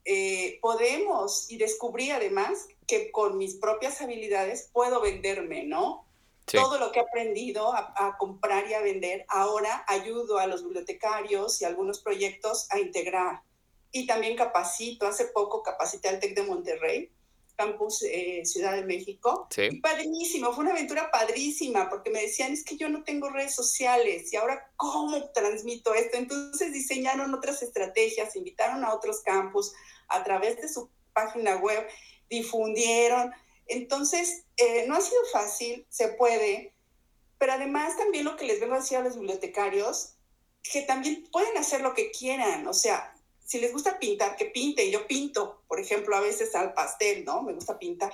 eh, 0.05 0.59
podemos 0.61 1.49
y 1.51 1.57
descubrí 1.57 2.11
además 2.11 2.67
que 2.87 3.11
con 3.11 3.37
mis 3.37 3.55
propias 3.55 4.01
habilidades 4.01 4.69
puedo 4.73 5.01
venderme, 5.01 5.63
¿no? 5.63 6.05
Todo 6.45 6.79
lo 6.79 6.91
que 6.91 6.99
he 6.99 7.03
aprendido 7.03 7.71
a, 7.71 8.17
comprar 8.17 8.67
y 8.67 8.73
a 8.73 8.81
vender, 8.81 9.23
ahora 9.29 9.85
ayudo 9.87 10.39
a 10.39 10.47
los 10.47 10.63
bibliotecarios 10.63 11.61
y 11.61 11.65
algunos 11.65 11.99
proyectos 11.99 12.67
a 12.71 12.79
integrar. 12.79 13.43
Y 13.91 14.07
también 14.07 14.35
capacito, 14.35 15.05
hace 15.05 15.25
poco 15.25 15.61
capacité 15.61 16.09
al 16.09 16.19
TEC 16.19 16.35
de 16.35 16.43
Monterrey, 16.43 17.11
campus 17.59 18.03
eh, 18.03 18.45
Ciudad 18.45 18.73
de 18.73 18.85
México. 18.85 19.47
Sí. 19.49 19.63
Y 19.69 19.81
padrísimo, 19.81 20.53
fue 20.53 20.63
una 20.63 20.73
aventura 20.73 21.11
padrísima, 21.11 21.89
porque 21.89 22.09
me 22.09 22.21
decían, 22.21 22.53
es 22.53 22.63
que 22.63 22.77
yo 22.77 22.87
no 22.87 23.03
tengo 23.03 23.29
redes 23.29 23.53
sociales, 23.53 24.31
y 24.31 24.37
ahora, 24.37 24.71
¿cómo 24.77 25.29
transmito 25.31 25.93
esto? 25.93 26.17
Entonces 26.17 26.71
diseñaron 26.71 27.33
otras 27.33 27.61
estrategias, 27.61 28.37
invitaron 28.37 28.85
a 28.85 28.93
otros 28.93 29.21
campus 29.23 29.73
a 30.07 30.23
través 30.23 30.55
de 30.61 30.69
su 30.69 30.89
página 31.13 31.57
web, 31.57 31.85
difundieron. 32.29 33.33
Entonces, 33.67 34.45
eh, 34.55 34.85
no 34.87 34.95
ha 34.95 35.01
sido 35.01 35.21
fácil, 35.33 35.85
se 35.89 36.07
puede, 36.13 36.73
pero 37.37 37.53
además 37.53 37.97
también 37.97 38.23
lo 38.23 38.37
que 38.37 38.45
les 38.45 38.61
vengo 38.61 38.75
a 38.75 38.79
decir 38.79 38.97
a 38.97 39.03
los 39.03 39.15
bibliotecarios, 39.17 40.13
que 40.63 40.83
también 40.83 41.27
pueden 41.29 41.57
hacer 41.57 41.81
lo 41.81 41.93
que 41.93 42.11
quieran, 42.11 42.67
o 42.67 42.73
sea, 42.73 43.13
si 43.49 43.59
les 43.59 43.73
gusta 43.73 43.97
pintar, 43.97 44.35
que 44.35 44.45
pinten. 44.45 44.91
Yo 44.91 45.07
pinto, 45.07 45.63
por 45.67 45.79
ejemplo, 45.79 46.15
a 46.15 46.19
veces 46.19 46.53
al 46.53 46.71
pastel, 46.75 47.25
¿no? 47.25 47.41
Me 47.41 47.53
gusta 47.53 47.79
pintar. 47.79 48.13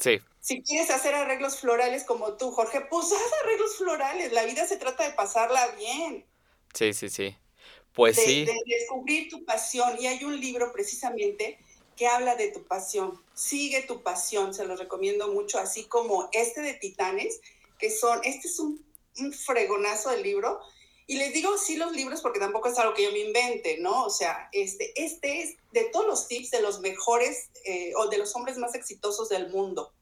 Sí. 0.00 0.18
Si 0.40 0.62
quieres 0.64 0.90
hacer 0.90 1.14
arreglos 1.14 1.60
florales 1.60 2.02
como 2.02 2.36
tú, 2.36 2.50
Jorge, 2.50 2.80
pues 2.90 3.06
haz 3.06 3.32
arreglos 3.44 3.76
florales. 3.76 4.32
La 4.32 4.44
vida 4.46 4.66
se 4.66 4.76
trata 4.76 5.04
de 5.04 5.14
pasarla 5.14 5.64
bien. 5.76 6.26
Sí, 6.74 6.92
sí, 6.92 7.08
sí. 7.08 7.36
Pues 7.94 8.16
sí. 8.16 8.46
De 8.46 8.56
descubrir 8.66 9.30
tu 9.30 9.44
pasión. 9.44 9.96
Y 10.00 10.08
hay 10.08 10.24
un 10.24 10.40
libro 10.40 10.72
precisamente 10.72 11.60
que 11.94 12.08
habla 12.08 12.34
de 12.34 12.50
tu 12.50 12.64
pasión. 12.64 13.22
Sigue 13.34 13.82
tu 13.82 14.02
pasión, 14.02 14.52
se 14.54 14.66
lo 14.66 14.74
recomiendo 14.74 15.28
mucho, 15.28 15.60
así 15.60 15.84
como 15.84 16.30
este 16.32 16.62
de 16.62 16.74
Titanes, 16.74 17.40
que 17.78 17.92
son, 17.92 18.18
este 18.24 18.48
es 18.48 18.58
un, 18.58 18.84
un 19.20 19.32
fregonazo 19.32 20.10
del 20.10 20.24
libro, 20.24 20.58
y 21.10 21.16
les 21.16 21.32
digo 21.32 21.56
sí 21.56 21.76
los 21.76 21.92
libros 21.92 22.20
porque 22.20 22.38
tampoco 22.38 22.68
es 22.68 22.78
algo 22.78 22.92
que 22.92 23.02
yo 23.02 23.10
me 23.12 23.20
invente, 23.20 23.78
¿no? 23.78 24.04
O 24.04 24.10
sea, 24.10 24.50
este, 24.52 24.92
este 25.02 25.40
es 25.40 25.56
de 25.72 25.84
todos 25.84 26.06
los 26.06 26.28
tips 26.28 26.50
de 26.50 26.60
los 26.60 26.80
mejores 26.80 27.48
eh, 27.64 27.94
o 27.96 28.08
de 28.08 28.18
los 28.18 28.36
hombres 28.36 28.58
más 28.58 28.74
exitosos 28.74 29.30
del 29.30 29.48
mundo. 29.48 29.94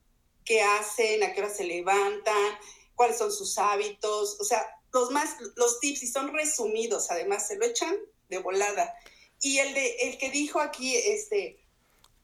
¿Qué 0.43 0.61
hacen? 0.61 1.23
¿A 1.23 1.33
qué 1.33 1.39
hora 1.39 1.49
se 1.49 1.63
levantan? 1.63 2.59
¿Cuáles 2.93 3.17
son 3.17 3.31
sus 3.31 3.57
hábitos? 3.57 4.37
O 4.41 4.43
sea, 4.43 4.61
los 4.91 5.09
más, 5.11 5.37
los 5.55 5.79
tips 5.79 6.03
y 6.03 6.07
son 6.07 6.33
resumidos, 6.33 7.09
además 7.09 7.47
se 7.47 7.55
lo 7.55 7.65
echan 7.65 7.95
de 8.27 8.39
volada. 8.39 8.93
Y 9.39 9.59
el 9.59 9.73
de, 9.73 9.95
el 10.01 10.17
que 10.17 10.29
dijo 10.29 10.59
aquí, 10.59 10.93
este, 10.93 11.57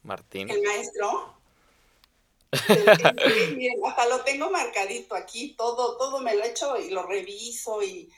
Martín. 0.01 0.49
El 0.49 0.61
maestro. 0.61 1.41
hasta 3.87 4.05
lo 4.09 4.23
tengo 4.25 4.51
marcadito 4.51 5.15
aquí, 5.15 5.55
todo, 5.57 5.97
todo 5.97 6.19
me 6.19 6.35
lo 6.35 6.43
echo 6.43 6.77
y 6.77 6.89
lo 6.89 7.03
reviso 7.03 7.81
y 7.81 8.11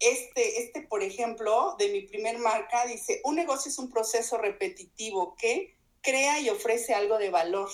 este, 0.00 0.62
este, 0.62 0.82
por 0.82 1.02
ejemplo, 1.02 1.76
de 1.78 1.88
mi 1.88 2.02
primer 2.02 2.38
marca, 2.38 2.86
dice, 2.86 3.20
un 3.24 3.36
negocio 3.36 3.70
es 3.70 3.78
un 3.78 3.90
proceso 3.90 4.36
repetitivo 4.38 5.34
que 5.36 5.76
crea 6.02 6.40
y 6.40 6.50
ofrece 6.50 6.94
algo 6.94 7.18
de 7.18 7.30
valor, 7.30 7.70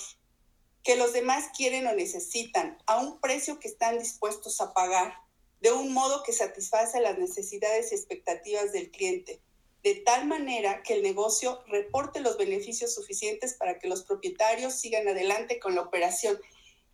que 0.83 0.95
los 0.95 1.13
demás 1.13 1.49
quieren 1.55 1.87
o 1.87 1.93
necesitan, 1.93 2.77
a 2.87 2.99
un 2.99 3.19
precio 3.19 3.59
que 3.59 3.67
están 3.67 3.99
dispuestos 3.99 4.61
a 4.61 4.73
pagar, 4.73 5.13
de 5.59 5.71
un 5.71 5.93
modo 5.93 6.23
que 6.23 6.33
satisface 6.33 6.99
las 7.01 7.19
necesidades 7.19 7.91
y 7.91 7.95
expectativas 7.95 8.71
del 8.71 8.89
cliente, 8.89 9.41
de 9.83 9.95
tal 9.95 10.27
manera 10.27 10.83
que 10.83 10.93
el 10.93 11.03
negocio 11.03 11.63
reporte 11.67 12.19
los 12.19 12.37
beneficios 12.37 12.93
suficientes 12.93 13.55
para 13.55 13.77
que 13.79 13.87
los 13.87 14.03
propietarios 14.03 14.75
sigan 14.75 15.07
adelante 15.07 15.59
con 15.59 15.75
la 15.75 15.81
operación. 15.81 16.39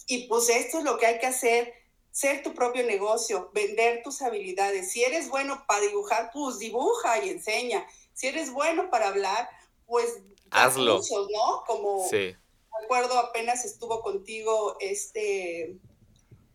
Y 0.05 0.27
pues 0.27 0.49
esto 0.49 0.79
es 0.79 0.83
lo 0.83 0.97
que 0.97 1.05
hay 1.05 1.19
que 1.19 1.27
hacer 1.27 1.73
ser 2.17 2.41
tu 2.41 2.55
propio 2.55 2.83
negocio, 2.83 3.51
vender 3.53 4.01
tus 4.01 4.23
habilidades. 4.23 4.91
Si 4.91 5.03
eres 5.03 5.29
bueno 5.29 5.63
para 5.67 5.81
dibujar, 5.81 6.31
pues 6.33 6.57
dibuja 6.57 7.23
y 7.23 7.29
enseña. 7.29 7.85
Si 8.13 8.25
eres 8.25 8.51
bueno 8.51 8.89
para 8.89 9.09
hablar, 9.09 9.47
pues 9.85 10.17
hazlo. 10.49 10.99
¿no? 11.31 11.63
Como 11.67 12.07
sí. 12.09 12.35
acuerdo, 12.83 13.19
apenas 13.19 13.65
estuvo 13.65 14.01
contigo 14.01 14.77
este. 14.79 15.77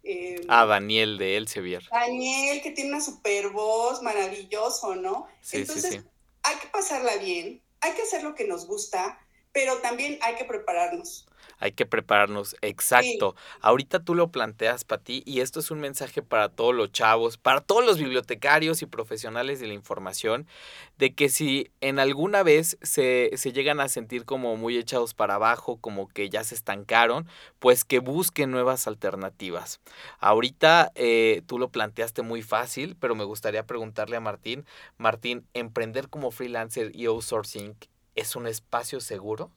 Eh, 0.03 0.45
ah, 0.49 0.67
Daniel 0.67 1.17
de 1.17 1.37
Elsevier. 1.37 1.89
Daniel, 1.93 2.61
que 2.61 2.73
tiene 2.73 2.91
una 2.91 3.01
super 3.01 3.51
voz, 3.51 4.03
maravilloso, 4.03 4.97
¿no? 4.97 5.29
Sí, 5.43 5.59
Entonces, 5.59 5.93
sí, 5.93 5.99
sí. 6.01 6.05
hay 6.43 6.57
que 6.57 6.67
pasarla 6.73 7.19
bien, 7.19 7.63
hay 7.81 7.93
que 7.93 8.03
hacer 8.03 8.25
lo 8.25 8.35
que 8.35 8.49
nos 8.49 8.67
gusta, 8.67 9.25
pero 9.53 9.79
también 9.79 10.19
hay 10.23 10.35
que 10.35 10.45
prepararnos 10.45 11.29
hay 11.63 11.71
que 11.73 11.87
prepararnos. 11.87 12.57
Exacto. 12.61 13.37
Ahorita 13.61 14.01
tú 14.01 14.17
lo 14.17 14.33
planteas 14.33 14.83
para 14.83 15.01
ti 15.01 15.23
y 15.25 15.41
esto 15.41 15.61
es 15.61 15.71
un 15.71 15.79
mensaje 15.79 16.21
para 16.21 16.49
todos 16.49 16.75
los 16.75 16.91
chavos, 16.91 17.39
para 17.39 17.61
todos 17.61 17.87
los 17.87 17.99
bibliotecarios 17.99 18.83
y 18.83 18.87
profesionales 18.87 19.61
de 19.61 19.69
la 19.69 19.75
información, 19.75 20.49
de 20.99 21.15
que 21.15 21.29
si 21.29 21.71
en 21.81 22.01
alguna 22.01 22.43
vez 22.43 22.79
se, 22.83 23.31
se 23.37 23.53
llegan 23.53 23.79
a 23.79 23.87
sentir 23.87 24.25
como 24.25 24.57
muy 24.57 24.77
echados 24.77 25.15
para 25.15 25.37
abajo, 25.37 25.77
como 25.77 26.09
que 26.09 26.29
ya 26.29 26.43
se 26.43 26.57
estancaron, 26.57 27.29
pues 27.61 27.85
que 27.85 28.01
busquen 28.01 28.51
nuevas 28.51 28.89
alternativas. 28.89 29.81
Ahorita 30.19 30.91
eh, 30.97 31.43
tú 31.47 31.61
lo 31.61 31.69
planteaste 31.69 32.23
muy 32.23 32.43
fácil, 32.43 32.97
pero 32.99 33.15
me 33.15 33.23
gustaría 33.23 33.65
preguntarle 33.67 34.17
a 34.17 34.21
Martín, 34.21 34.67
Martín, 34.99 35.47
¿emprender 35.55 36.09
como 36.09 36.33
freelancer 36.33 36.91
y 36.93 37.07
outsourcing 37.07 37.77
es 38.17 38.35
un 38.35 38.49
espacio 38.49 39.01
seguro? 39.01 39.53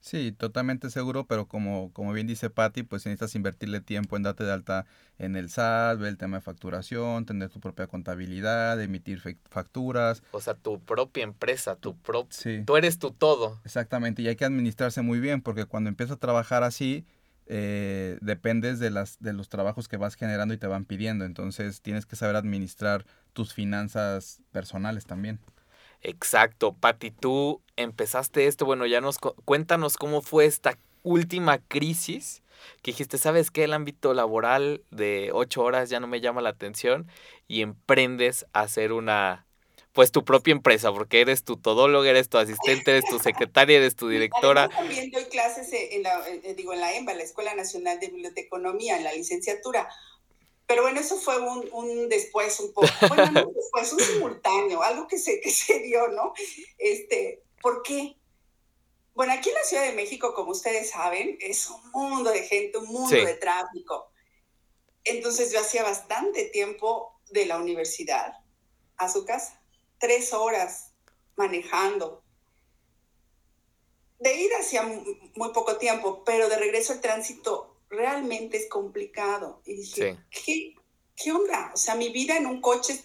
Sí, 0.00 0.32
totalmente 0.32 0.90
seguro, 0.90 1.26
pero 1.26 1.46
como, 1.48 1.92
como 1.92 2.12
bien 2.12 2.26
dice 2.26 2.50
Patti, 2.50 2.84
pues 2.84 3.04
necesitas 3.04 3.34
invertirle 3.34 3.80
tiempo 3.80 4.16
en 4.16 4.22
darte 4.22 4.44
de 4.44 4.52
alta 4.52 4.86
en 5.18 5.34
el 5.36 5.50
SAT, 5.50 5.98
ver 5.98 6.08
el 6.08 6.16
tema 6.16 6.36
de 6.36 6.40
facturación, 6.40 7.26
tener 7.26 7.50
tu 7.50 7.60
propia 7.60 7.88
contabilidad, 7.88 8.80
emitir 8.80 9.20
facturas. 9.50 10.22
O 10.30 10.40
sea, 10.40 10.54
tu 10.54 10.80
propia 10.80 11.24
empresa, 11.24 11.74
tu 11.74 11.96
propio... 11.96 12.30
Sí. 12.30 12.62
Tú 12.64 12.76
eres 12.76 12.98
tu 12.98 13.10
todo. 13.10 13.60
Exactamente, 13.64 14.22
y 14.22 14.28
hay 14.28 14.36
que 14.36 14.44
administrarse 14.44 15.02
muy 15.02 15.18
bien, 15.18 15.42
porque 15.42 15.64
cuando 15.64 15.88
empiezas 15.90 16.16
a 16.16 16.20
trabajar 16.20 16.62
así, 16.62 17.04
eh, 17.50 18.18
dependes 18.20 18.78
de, 18.78 18.90
las, 18.90 19.18
de 19.20 19.32
los 19.32 19.48
trabajos 19.48 19.88
que 19.88 19.96
vas 19.96 20.16
generando 20.16 20.52
y 20.52 20.58
te 20.58 20.66
van 20.66 20.84
pidiendo. 20.84 21.24
Entonces 21.24 21.80
tienes 21.80 22.04
que 22.04 22.14
saber 22.14 22.36
administrar 22.36 23.06
tus 23.32 23.54
finanzas 23.54 24.42
personales 24.52 25.06
también. 25.06 25.40
Exacto, 26.02 26.74
Pati, 26.74 27.10
tú 27.10 27.60
empezaste 27.76 28.46
esto, 28.46 28.64
bueno, 28.64 28.86
ya 28.86 29.00
nos 29.00 29.18
cuéntanos 29.18 29.96
cómo 29.96 30.22
fue 30.22 30.46
esta 30.46 30.78
última 31.02 31.58
crisis 31.58 32.42
que 32.82 32.92
dijiste, 32.92 33.18
¿sabes 33.18 33.50
qué? 33.50 33.64
El 33.64 33.72
ámbito 33.72 34.14
laboral 34.14 34.82
de 34.90 35.30
ocho 35.32 35.62
horas 35.62 35.90
ya 35.90 36.00
no 36.00 36.06
me 36.06 36.20
llama 36.20 36.42
la 36.42 36.50
atención 36.50 37.08
y 37.46 37.62
emprendes 37.62 38.46
a 38.52 38.62
hacer 38.62 38.92
una, 38.92 39.46
pues 39.92 40.12
tu 40.12 40.24
propia 40.24 40.52
empresa, 40.52 40.92
porque 40.92 41.20
eres 41.20 41.44
tu 41.44 41.56
todólogo, 41.56 42.04
eres 42.04 42.28
tu 42.28 42.38
asistente, 42.38 42.92
eres 42.92 43.04
tu 43.08 43.18
secretaria, 43.18 43.78
eres 43.78 43.96
tu 43.96 44.08
directora. 44.08 44.64
Además, 44.64 44.78
también 44.78 45.10
doy 45.10 45.24
clases 45.24 45.72
en 45.72 46.02
la, 46.02 46.28
eh, 46.28 46.54
digo, 46.56 46.72
en 46.72 46.80
la 46.80 46.94
EMBA, 46.94 47.14
la 47.14 47.22
Escuela 47.22 47.54
Nacional 47.54 47.98
de 48.00 48.08
Biblioteconomía, 48.08 48.96
en 48.96 49.04
la 49.04 49.12
licenciatura. 49.12 49.88
Pero 50.68 50.82
bueno, 50.82 51.00
eso 51.00 51.16
fue 51.16 51.40
un, 51.40 51.66
un 51.72 52.08
después, 52.10 52.60
un 52.60 52.74
poco, 52.74 52.86
bueno, 53.08 53.24
no 53.32 53.50
después, 53.56 53.90
un 53.90 54.00
simultáneo, 54.00 54.82
algo 54.82 55.08
que 55.08 55.16
se, 55.18 55.40
que 55.40 55.50
se 55.50 55.80
dio, 55.80 56.08
¿no? 56.08 56.34
Este, 56.76 57.42
¿Por 57.62 57.82
qué? 57.82 58.16
Bueno, 59.14 59.32
aquí 59.32 59.48
en 59.48 59.54
la 59.54 59.64
Ciudad 59.64 59.84
de 59.84 59.94
México, 59.94 60.34
como 60.34 60.50
ustedes 60.50 60.90
saben, 60.90 61.38
es 61.40 61.68
un 61.70 61.90
mundo 61.90 62.30
de 62.30 62.42
gente, 62.42 62.76
un 62.76 62.86
mundo 62.86 63.16
de 63.16 63.34
tráfico. 63.34 64.12
Entonces 65.04 65.50
yo 65.52 65.58
hacía 65.58 65.82
bastante 65.82 66.44
tiempo 66.44 67.18
de 67.30 67.46
la 67.46 67.56
universidad 67.56 68.34
a 68.98 69.08
su 69.08 69.24
casa, 69.24 69.62
tres 69.98 70.34
horas 70.34 70.92
manejando. 71.34 72.22
De 74.18 74.34
ir 74.34 74.52
hacía 74.54 74.82
muy 74.82 75.52
poco 75.54 75.78
tiempo, 75.78 76.24
pero 76.24 76.50
de 76.50 76.58
regreso 76.58 76.92
el 76.92 77.00
tránsito 77.00 77.67
realmente 77.98 78.56
es 78.56 78.68
complicado. 78.68 79.60
Y 79.66 79.74
dije, 79.74 80.16
¿qué, 80.30 80.74
¿qué 81.16 81.32
onda? 81.32 81.72
O 81.74 81.76
sea, 81.76 81.96
mi 81.96 82.10
vida 82.10 82.36
en 82.36 82.46
un 82.46 82.60
coche, 82.60 82.98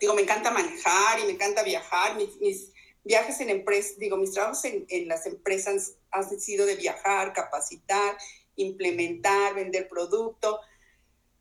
digo, 0.00 0.14
me 0.14 0.22
encanta 0.22 0.50
manejar 0.50 1.20
y 1.20 1.24
me 1.24 1.32
encanta 1.32 1.62
viajar, 1.62 2.16
mis, 2.16 2.40
mis 2.40 2.72
viajes 3.04 3.38
en 3.40 3.50
empresas, 3.50 3.98
digo, 3.98 4.16
mis 4.16 4.32
trabajos 4.32 4.64
en, 4.64 4.86
en, 4.88 5.08
las 5.08 5.26
empresas 5.26 5.96
han 6.10 6.40
sido 6.40 6.64
de 6.64 6.76
viajar, 6.76 7.34
capacitar, 7.34 8.16
implementar, 8.56 9.54
vender 9.54 9.88
producto. 9.88 10.60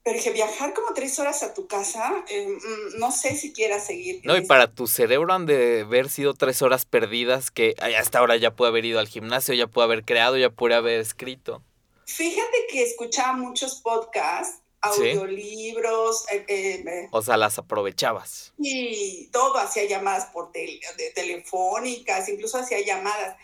Pero 0.03 0.17
dije, 0.17 0.31
viajar 0.31 0.73
como 0.73 0.93
tres 0.93 1.19
horas 1.19 1.43
a 1.43 1.53
tu 1.53 1.67
casa, 1.67 2.23
eh, 2.29 2.47
mm, 2.47 2.99
no 2.99 3.11
sé 3.11 3.35
si 3.35 3.53
quieras 3.53 3.85
seguir. 3.85 4.21
No, 4.23 4.37
y 4.37 4.45
para 4.45 4.73
tu 4.73 4.87
cerebro 4.87 5.33
han 5.33 5.45
de 5.45 5.81
haber 5.81 6.09
sido 6.09 6.33
tres 6.33 6.61
horas 6.61 6.85
perdidas 6.85 7.49
que 7.49 7.75
hasta 7.79 8.19
ahora 8.19 8.35
ya 8.37 8.55
puede 8.55 8.69
haber 8.69 8.85
ido 8.85 8.99
al 8.99 9.07
gimnasio, 9.07 9.53
ya 9.53 9.67
puede 9.67 9.85
haber 9.85 10.05
creado, 10.05 10.37
ya 10.37 10.49
puede 10.49 10.75
haber 10.75 10.99
escrito. 10.99 11.63
Fíjate 12.07 12.67
que 12.71 12.83
escuchaba 12.83 13.33
muchos 13.33 13.81
podcasts 13.81 14.61
audiolibros. 14.79 16.25
Eh, 16.31 16.45
eh, 16.47 17.07
o 17.11 17.21
sea, 17.21 17.35
las 17.35 17.59
aprovechabas. 17.59 18.53
Y 18.57 19.27
todo, 19.27 19.57
hacía 19.57 19.83
llamadas 19.85 20.27
por 20.27 20.51
de 20.53 21.11
telefónicas, 21.13 22.29
incluso 22.29 22.59
hacía 22.59 22.79
llamadas. 22.79 23.35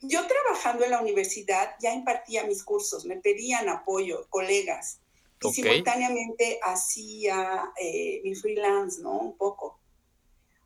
Yo 0.00 0.24
trabajando 0.26 0.84
en 0.84 0.92
la 0.92 1.00
universidad 1.00 1.74
ya 1.80 1.92
impartía 1.92 2.44
mis 2.44 2.62
cursos, 2.62 3.04
me 3.06 3.16
pedían 3.16 3.68
apoyo, 3.68 4.26
colegas. 4.30 5.00
Y 5.42 5.52
simultáneamente 5.52 6.60
hacía 6.62 7.72
eh, 7.80 8.20
mi 8.22 8.36
freelance, 8.36 9.02
¿no? 9.02 9.18
Un 9.18 9.36
poco. 9.36 9.80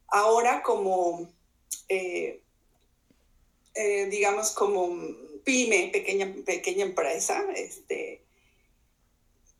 Ahora 0.09 0.63
como, 0.63 1.27
digamos, 3.75 4.51
como 4.51 4.91
pyme, 5.45 5.91
pequeña, 5.93 6.35
pequeña 6.45 6.85
empresa, 6.85 7.45
este, 7.55 8.25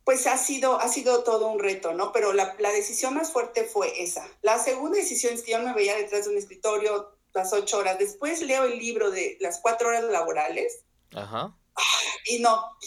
pues 0.03 0.27
ha 0.27 0.37
sido, 0.37 0.79
ha 0.79 0.87
sido 0.87 1.23
todo 1.23 1.47
un 1.47 1.59
reto, 1.59 1.93
¿no? 1.93 2.11
Pero 2.11 2.33
la, 2.33 2.55
la, 2.59 2.71
decisión 2.71 3.13
más 3.13 3.31
fuerte 3.31 3.65
fue 3.65 4.03
esa. 4.03 4.27
La 4.41 4.59
segunda 4.59 4.97
decisión 4.97 5.33
es 5.33 5.43
que 5.43 5.51
yo 5.51 5.59
me 5.59 5.73
veía 5.73 5.95
detrás 5.95 6.25
de 6.25 6.31
un 6.31 6.37
escritorio 6.37 7.15
las 7.33 7.53
ocho 7.53 7.77
horas. 7.77 7.99
Después 7.99 8.41
leo 8.41 8.65
el 8.65 8.77
libro 8.77 9.11
de 9.11 9.37
las 9.39 9.59
cuatro 9.59 9.89
horas 9.89 10.03
laborales. 10.05 10.83
Ajá. 11.13 11.55
Y 12.25 12.39
no, 12.39 12.77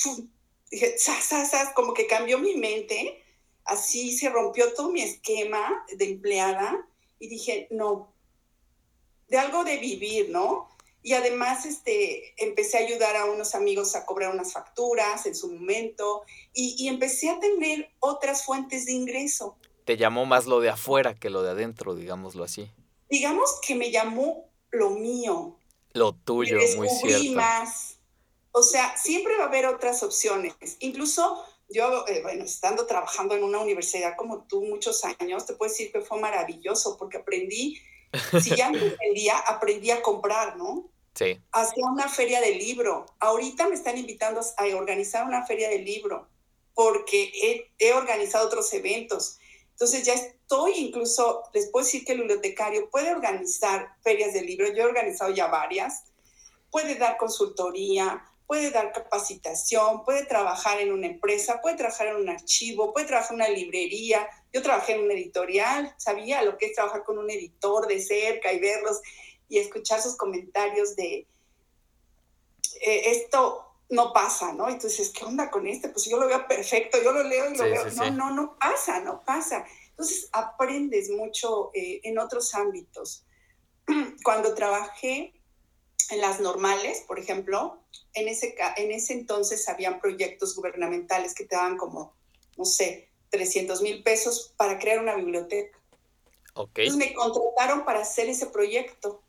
dije, 0.71 0.99
sas, 0.99 1.73
como 1.75 1.95
que 1.95 2.07
cambió 2.07 2.39
mi 2.39 2.55
mente. 2.55 3.23
Así 3.65 4.17
se 4.17 4.29
rompió 4.29 4.73
todo 4.75 4.91
mi 4.91 5.03
esquema 5.03 5.87
de 5.97 6.05
empleada. 6.05 6.87
Y 7.19 7.29
dije, 7.29 7.69
no, 7.71 8.13
de 9.29 9.39
algo 9.39 9.65
de 9.65 9.79
vivir, 9.79 10.31
¿no? 10.31 10.69
Y 11.05 11.13
además 11.13 11.67
este, 11.67 12.35
empecé 12.43 12.79
a 12.79 12.81
ayudar 12.81 13.15
a 13.15 13.27
unos 13.27 13.55
amigos 13.55 13.95
a 13.95 14.07
cobrar 14.07 14.35
unas 14.35 14.55
facturas 14.55 15.27
en 15.27 15.35
su 15.35 15.53
momento 15.53 16.23
y, 16.55 16.75
y, 16.79 16.89
empecé 16.89 17.29
a 17.29 17.39
tener 17.39 17.91
otras 18.01 18.47
fuentes 18.47 18.87
de 18.87 18.93
ingreso. 18.93 19.59
Te 19.85 19.99
llamó 19.99 20.25
más 20.25 20.47
lo 20.47 20.61
de 20.61 20.71
afuera 20.71 21.15
que 21.15 21.29
lo 21.29 21.43
de 21.43 21.51
adentro, 21.51 21.95
digámoslo 21.95 22.43
así. 22.43 22.71
Digamos 23.11 23.61
que 23.67 23.75
me 23.75 23.91
llamó 23.91 24.51
lo 24.71 24.91
mío. 24.91 25.59
Lo 25.93 26.15
tuyo, 26.15 26.59
muy 26.77 26.89
cierto. 26.89 27.33
más. 27.33 27.99
O 28.53 28.63
sea, 28.63 28.97
siempre 28.97 29.37
va 29.37 29.45
a 29.45 29.49
haber 29.49 29.67
otras 29.67 30.03
opciones. 30.03 30.55
Incluso 30.81 31.45
yo, 31.69 32.07
eh, 32.09 32.23
bueno, 32.23 32.45
estando 32.45 32.87
trabajando 32.87 33.35
en 33.35 33.45
una 33.45 33.59
universidad 33.59 34.17
como 34.17 34.45
tú 34.45 34.63
muchos 34.63 35.05
años, 35.05 35.45
te 35.45 35.53
puedo 35.53 35.71
decir 35.71 35.93
que 35.93 36.01
fue 36.01 36.19
maravilloso 36.19 36.97
porque 36.97 37.19
aprendí, 37.19 37.79
si 38.41 38.57
ya 38.57 38.71
no 38.71 38.79
entendía, 38.83 39.39
aprendí 39.39 39.91
a 39.91 40.01
comprar, 40.01 40.57
¿no? 40.57 40.94
Sí. 41.15 41.41
Hacía 41.53 41.87
una 41.87 42.09
feria 42.09 42.41
de 42.41 42.57
libro. 42.57 43.07
Ahorita 43.21 43.69
me 43.69 43.75
están 43.75 43.97
invitando 43.97 44.41
a 44.41 44.77
organizar 44.77 45.27
una 45.27 45.47
feria 45.47 45.69
de 45.69 45.79
libro 45.79 46.29
porque 46.75 47.71
he, 47.79 47.93
organizado 47.93 48.47
otros 48.47 48.73
eventos. 48.73 49.39
Entonces 49.71 50.05
ya 50.05 50.15
estoy 50.15 50.73
incluso, 50.77 51.45
les 51.53 51.71
puedo 51.71 51.85
decir 51.85 52.05
que 52.05 52.13
el 52.13 52.21
bibliotecario 52.21 52.91
puede 52.91 53.13
organizar 53.13 53.95
ferias 54.03 54.33
de 54.35 54.43
libro. 54.43 54.67
Yo 54.69 54.83
he 54.83 54.87
organizado 54.87 55.33
ya 55.33 55.47
varias. 55.47 56.05
Puede 56.71 56.97
dar 56.97 57.17
consultoría, 57.17 58.25
puede 58.47 58.71
dar 58.71 58.93
capacitación, 58.93 60.05
puede 60.05 60.27
trabajar 60.27 60.81
en 60.81 60.93
una 60.93 61.07
empresa, 61.07 61.61
puede 61.63 61.77
trabajar 61.77 62.09
en 62.09 62.17
un 62.17 62.29
archivo, 62.29 62.93
puede 62.93 63.07
trabajar 63.07 63.33
en 63.33 63.37
una 63.37 63.49
librería. 63.49 64.29
Yo 64.53 64.63
trabajé 64.63 64.95
en 64.95 65.05
un 65.05 65.11
editorial, 65.13 65.95
sabía 65.97 66.43
lo 66.43 66.59
que 66.59 66.67
es 66.67 66.75
trabajar 66.75 67.05
con 67.05 67.19
un 67.19 67.31
editor 67.31 67.87
de 67.87 68.01
cerca 68.01 68.53
y 68.53 68.59
verlos 68.59 69.01
y 69.49 69.59
escuchar 69.59 70.01
sus 70.01 70.17
comentarios 70.17 70.97
de 70.97 71.27
eh, 72.81 73.03
esto 73.11 73.65
no 73.91 74.13
pasa, 74.13 74.53
¿no? 74.53 74.69
Entonces, 74.69 75.11
¿qué 75.11 75.25
onda 75.25 75.51
con 75.51 75.67
este? 75.67 75.89
Pues 75.89 76.07
yo 76.07 76.19
lo 76.19 76.27
veo 76.27 76.47
perfecto, 76.47 76.99
yo 77.03 77.13
lo 77.13 77.23
leo 77.23 77.51
y 77.51 77.57
lo 77.57 77.65
veo. 77.65 77.91
no, 77.91 78.11
no, 78.11 78.31
no 78.31 78.59
pasa, 78.59 79.01
no 79.01 79.23
pasa. 79.25 79.65
Entonces, 79.91 80.29
aprendes 80.33 81.11
mucho 81.11 81.71
eh, 81.75 82.01
en 82.03 82.19
otros 82.19 82.55
ámbitos. 82.55 83.25
Cuando 84.25 84.55
trabajé 84.55 85.33
en 86.11 86.21
las 86.21 86.41
normales, 86.41 87.05
por 87.07 87.19
ejemplo, 87.19 87.79
en 88.15 88.29
ese, 88.29 88.55
en 88.77 88.91
ese 88.91 89.13
entonces 89.13 89.69
habían 89.69 90.01
proyectos 90.01 90.57
gubernamentales 90.57 91.35
que 91.35 91.45
te 91.45 91.57
daban 91.57 91.77
como, 91.77 92.15
no 92.57 92.65
sé, 92.65 93.09
300 93.31 93.83
mil 93.83 94.03
pesos 94.03 94.55
para 94.57 94.79
crear 94.79 95.01
una 95.01 95.15
biblioteca. 95.15 95.79
Okay. 96.55 96.87
Entonces 96.87 97.09
me 97.09 97.15
contrataron 97.15 97.85
para 97.85 98.01
hacer 98.01 98.29
ese 98.29 98.47
proyecto. 98.47 99.24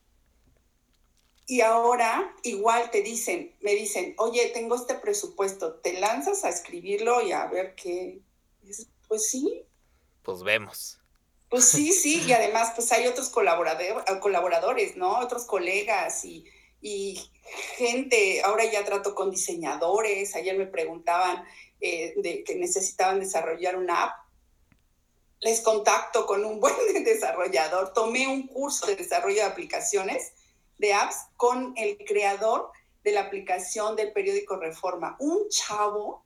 Y 1.48 1.62
ahora 1.62 2.36
igual 2.44 2.90
te 2.90 3.02
dicen, 3.02 3.56
me 3.62 3.76
dicen, 3.76 4.16
oye, 4.18 4.50
tengo 4.54 4.76
este 4.76 4.96
presupuesto, 4.96 5.76
¿te 5.76 6.00
lanzas 6.00 6.44
a 6.44 6.50
escribirlo 6.50 7.22
y 7.22 7.32
a 7.34 7.46
ver 7.46 7.76
qué? 7.76 8.22
Pues 9.08 9.30
sí. 9.30 9.64
Pues 10.24 10.42
vemos. 10.42 11.00
Pues 11.50 11.66
sí, 11.66 11.94
sí, 11.94 12.24
y 12.28 12.34
además 12.34 12.72
pues 12.76 12.92
hay 12.92 13.06
otros 13.06 13.30
colaboradores, 13.30 14.98
¿no? 14.98 15.20
Otros 15.20 15.46
colegas 15.46 16.26
y, 16.26 16.46
y 16.82 17.32
gente, 17.78 18.42
ahora 18.44 18.66
ya 18.66 18.84
trato 18.84 19.14
con 19.14 19.30
diseñadores, 19.30 20.36
ayer 20.36 20.58
me 20.58 20.66
preguntaban 20.66 21.46
eh, 21.80 22.14
de 22.18 22.44
que 22.44 22.56
necesitaban 22.56 23.20
desarrollar 23.20 23.78
una 23.78 24.06
app, 24.06 24.14
les 25.42 25.62
contacto 25.62 26.26
con 26.26 26.44
un 26.44 26.60
buen 26.62 27.04
desarrollador, 27.04 27.94
tomé 27.94 28.28
un 28.28 28.48
curso 28.48 28.88
de 28.88 28.96
desarrollo 28.96 29.36
de 29.36 29.44
aplicaciones 29.44 30.34
de 30.78 30.94
apps 30.94 31.28
con 31.38 31.74
el 31.78 31.98
creador 31.98 32.72
de 33.04 33.12
la 33.12 33.22
aplicación 33.22 33.96
del 33.96 34.12
periódico 34.12 34.58
Reforma. 34.58 35.16
Un 35.20 35.48
chavo, 35.50 36.24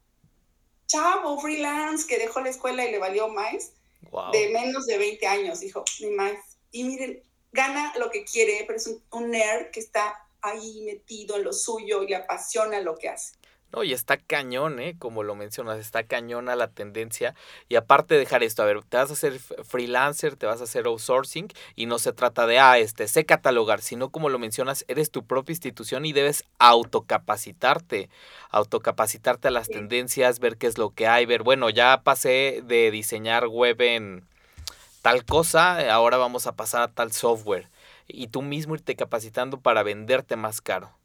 chavo 0.88 1.40
freelance 1.40 2.08
que 2.08 2.18
dejó 2.18 2.40
la 2.42 2.50
escuela 2.50 2.86
y 2.86 2.92
le 2.92 3.00
valió 3.00 3.28
más, 3.28 3.74
de 4.32 4.50
menos 4.50 4.86
de 4.86 4.98
20 4.98 5.28
años, 5.28 5.60
dijo, 5.60 5.84
ni 6.00 6.12
más. 6.12 6.34
Y 6.72 6.84
miren, 6.84 7.22
gana 7.52 7.94
lo 7.98 8.10
que 8.10 8.24
quiere, 8.24 8.64
pero 8.66 8.78
es 8.78 8.88
un, 8.88 9.04
un 9.12 9.32
nerd 9.32 9.72
que 9.72 9.80
está 9.80 10.26
ahí 10.42 10.82
metido 10.86 11.36
en 11.36 11.44
lo 11.44 11.54
suyo 11.54 12.04
y 12.04 12.08
le 12.08 12.16
apasiona 12.16 12.80
lo 12.80 12.98
que 12.98 13.10
hace. 13.10 13.39
No, 13.72 13.84
y 13.84 13.94
está 13.94 14.18
cañón, 14.18 14.80
¿eh? 14.80 14.96
Como 14.98 15.22
lo 15.22 15.36
mencionas, 15.36 15.78
está 15.78 16.04
cañona 16.04 16.56
la 16.56 16.70
tendencia. 16.70 17.36
Y 17.68 17.76
aparte 17.76 18.16
de 18.16 18.22
dejar 18.22 18.42
esto, 18.42 18.64
a 18.64 18.66
ver, 18.66 18.84
te 18.84 18.98
vas 18.98 19.12
a 19.12 19.14
hacer 19.14 19.40
freelancer, 19.40 20.36
te 20.36 20.48
vas 20.48 20.62
a 20.62 20.64
hacer 20.64 20.88
outsourcing 20.88 21.50
y 21.76 21.86
no 21.86 22.00
se 22.00 22.12
trata 22.12 22.48
de, 22.48 22.58
ah, 22.58 22.80
este, 22.80 23.08
sé 23.08 23.26
catalogar, 23.26 23.82
sino 23.82 24.10
como 24.10 24.30
lo 24.30 24.40
mencionas, 24.40 24.86
eres 24.88 25.12
tu 25.12 25.24
propia 25.24 25.54
institución 25.54 26.06
y 26.06 26.14
debes 26.14 26.46
autocapacitarte, 26.58 28.10
autocapacitarte 28.50 29.50
a 29.50 29.52
las 29.52 29.68
tendencias, 29.68 30.40
ver 30.40 30.58
qué 30.58 30.66
es 30.66 30.80
lo 30.80 30.90
que 30.90 31.08
hay, 31.08 31.28
ver, 31.28 31.44
bueno, 31.44 31.70
ya 31.70 32.02
pasé 32.04 32.62
de 32.66 32.90
diseñar 32.90 33.48
web 33.48 33.80
en 33.82 34.26
tal 35.04 35.26
cosa, 35.26 35.94
ahora 35.94 36.18
vamos 36.18 36.48
a 36.48 36.56
pasar 36.56 36.82
a 36.82 36.88
tal 36.88 37.12
software. 37.12 37.70
Y 38.08 38.28
tú 38.28 38.42
mismo 38.42 38.74
irte 38.74 38.96
capacitando 38.96 39.60
para 39.60 39.84
venderte 39.84 40.36
más 40.36 40.62
caro 40.62 40.99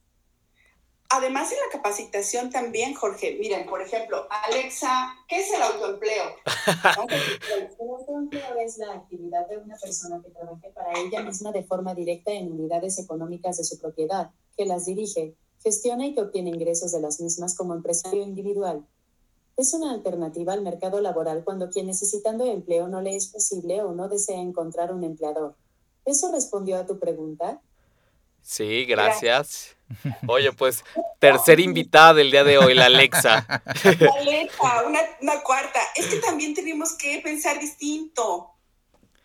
además 1.15 1.53
en 1.53 1.59
la 1.59 1.73
capacitación 1.73 2.51
también, 2.51 2.95
Jorge, 2.95 3.37
miren, 3.41 3.67
por 3.67 3.81
ejemplo, 3.81 4.27
Alexa, 4.31 5.15
¿qué 5.29 5.41
es 5.41 5.53
el 5.53 5.63
autoempleo? 5.63 6.25
el 7.81 7.89
autoempleo 7.89 8.57
es 8.59 8.79
la 8.79 8.95
actividad 8.95 9.49
de 9.49 9.59
una 9.59 9.77
persona 9.77 10.21
que 10.23 10.31
trabaje 10.31 10.71
para 10.71 10.99
ella 10.99 11.23
misma 11.23 11.53
de 11.53 11.63
forma 11.63 11.95
directa 11.95 12.33
en 12.33 12.51
unidades 12.51 12.99
económicas 12.99 13.59
de 13.59 13.65
su 13.65 13.79
propiedad, 13.79 14.31
que 14.57 14.67
las 14.67 14.87
dirige, 14.87 15.37
gestiona 15.63 16.07
y 16.07 16.15
que 16.15 16.23
obtiene 16.23 16.51
ingresos 16.51 16.91
de 16.93 17.01
las 17.01 17.21
mismas 17.21 17.57
como 17.57 17.75
empresario 17.75 18.23
individual. 18.23 18.85
Es 19.57 19.73
una 19.73 19.93
alternativa 19.93 20.53
al 20.53 20.63
mercado 20.63 21.01
laboral 21.01 21.45
cuando 21.45 21.71
quien 21.71 21.87
necesitando 21.87 22.45
empleo 22.45 22.89
no 22.89 23.01
le 23.01 23.15
es 23.15 23.29
posible 23.29 23.83
o 23.83 23.93
no 23.93 24.09
desea 24.09 24.41
encontrar 24.41 24.93
un 24.93 25.05
empleador. 25.05 25.55
¿Eso 26.05 26.33
respondió 26.33 26.77
a 26.77 26.87
tu 26.87 26.99
pregunta? 26.99 27.63
Sí, 28.45 28.85
gracias. 28.85 29.75
Oye, 30.29 30.53
pues, 30.53 30.85
tercer 31.19 31.61
invitada 31.61 32.15
del 32.15 32.31
día 32.31 32.45
de 32.45 32.59
hoy, 32.59 32.75
la 32.75 32.87
Alexa. 32.87 33.47
La 33.49 34.13
Alexa, 34.19 34.83
una, 34.87 35.01
una 35.21 35.41
cuarta. 35.41 35.81
Es 35.97 36.07
que 36.07 36.17
también 36.17 36.55
tenemos 36.55 36.93
que 36.93 37.21
pensar 37.25 37.59
distinto. 37.59 38.51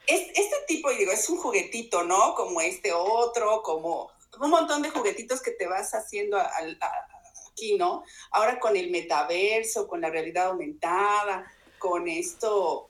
Es, 0.08 0.22
este 0.22 0.56
tipo, 0.68 0.90
digo, 0.92 1.12
es 1.12 1.30
un 1.30 1.38
juguetito, 1.38 2.04
¿no? 2.04 2.34
Como 2.34 2.62
este 2.62 2.94
otro, 2.94 3.62
como 3.62 4.10
un 4.40 4.50
montón 4.50 4.82
de 4.82 4.90
juguetitos 4.90 5.42
que 5.42 5.52
te 5.52 5.68
vas 5.68 5.94
haciendo 5.94 6.38
aquí, 6.40 7.78
¿no? 7.78 8.04
Ahora 8.32 8.58
con 8.58 8.78
el 8.78 8.90
metaverso, 8.90 9.88
con 9.88 10.00
la 10.00 10.10
realidad 10.10 10.48
aumentada, 10.48 11.52
con 11.78 12.08
esto. 12.08 12.90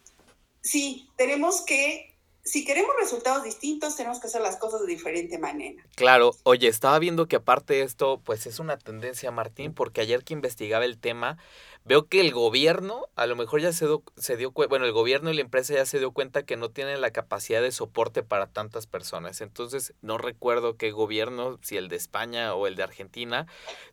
Sí, 0.61 1.09
tenemos 1.17 1.61
que 1.61 2.08
si 2.49 2.65
queremos 2.65 2.95
resultados 2.99 3.43
distintos, 3.43 3.95
tenemos 3.95 4.19
que 4.19 4.25
hacer 4.25 4.41
las 4.41 4.57
cosas 4.57 4.81
de 4.81 4.87
diferente 4.87 5.37
manera. 5.37 5.83
Claro, 5.95 6.35
oye, 6.43 6.67
estaba 6.67 6.97
viendo 6.97 7.27
que 7.27 7.35
aparte 7.35 7.75
de 7.75 7.83
esto, 7.83 8.21
pues 8.23 8.47
es 8.47 8.57
una 8.57 8.77
tendencia, 8.77 9.29
Martín, 9.29 9.73
porque 9.73 10.01
ayer 10.01 10.23
que 10.23 10.33
investigaba 10.33 10.83
el 10.85 10.97
tema, 10.97 11.37
veo 11.85 12.07
que 12.07 12.21
el 12.21 12.31
gobierno 12.31 13.07
a 13.15 13.25
lo 13.25 13.35
mejor 13.35 13.61
ya 13.61 13.73
se, 13.73 13.87
se 14.15 14.37
dio 14.37 14.51
cuenta, 14.51 14.69
bueno, 14.69 14.85
el 14.85 14.91
gobierno 14.91 15.31
y 15.31 15.35
la 15.35 15.41
empresa 15.41 15.73
ya 15.73 15.85
se 15.85 15.99
dio 15.99 16.11
cuenta 16.11 16.43
que 16.43 16.57
no 16.57 16.69
tienen 16.69 17.01
la 17.01 17.11
capacidad 17.11 17.61
de 17.61 17.71
soporte 17.71 18.23
para 18.23 18.47
tantas 18.47 18.87
personas. 18.87 19.41
Entonces, 19.41 19.93
no 20.01 20.17
recuerdo 20.17 20.77
qué 20.77 20.91
gobierno, 20.91 21.59
si 21.61 21.77
el 21.77 21.87
de 21.87 21.95
España 21.95 22.53
o 22.53 22.67
el 22.67 22.75
de 22.75 22.83
Argentina, 22.83 23.47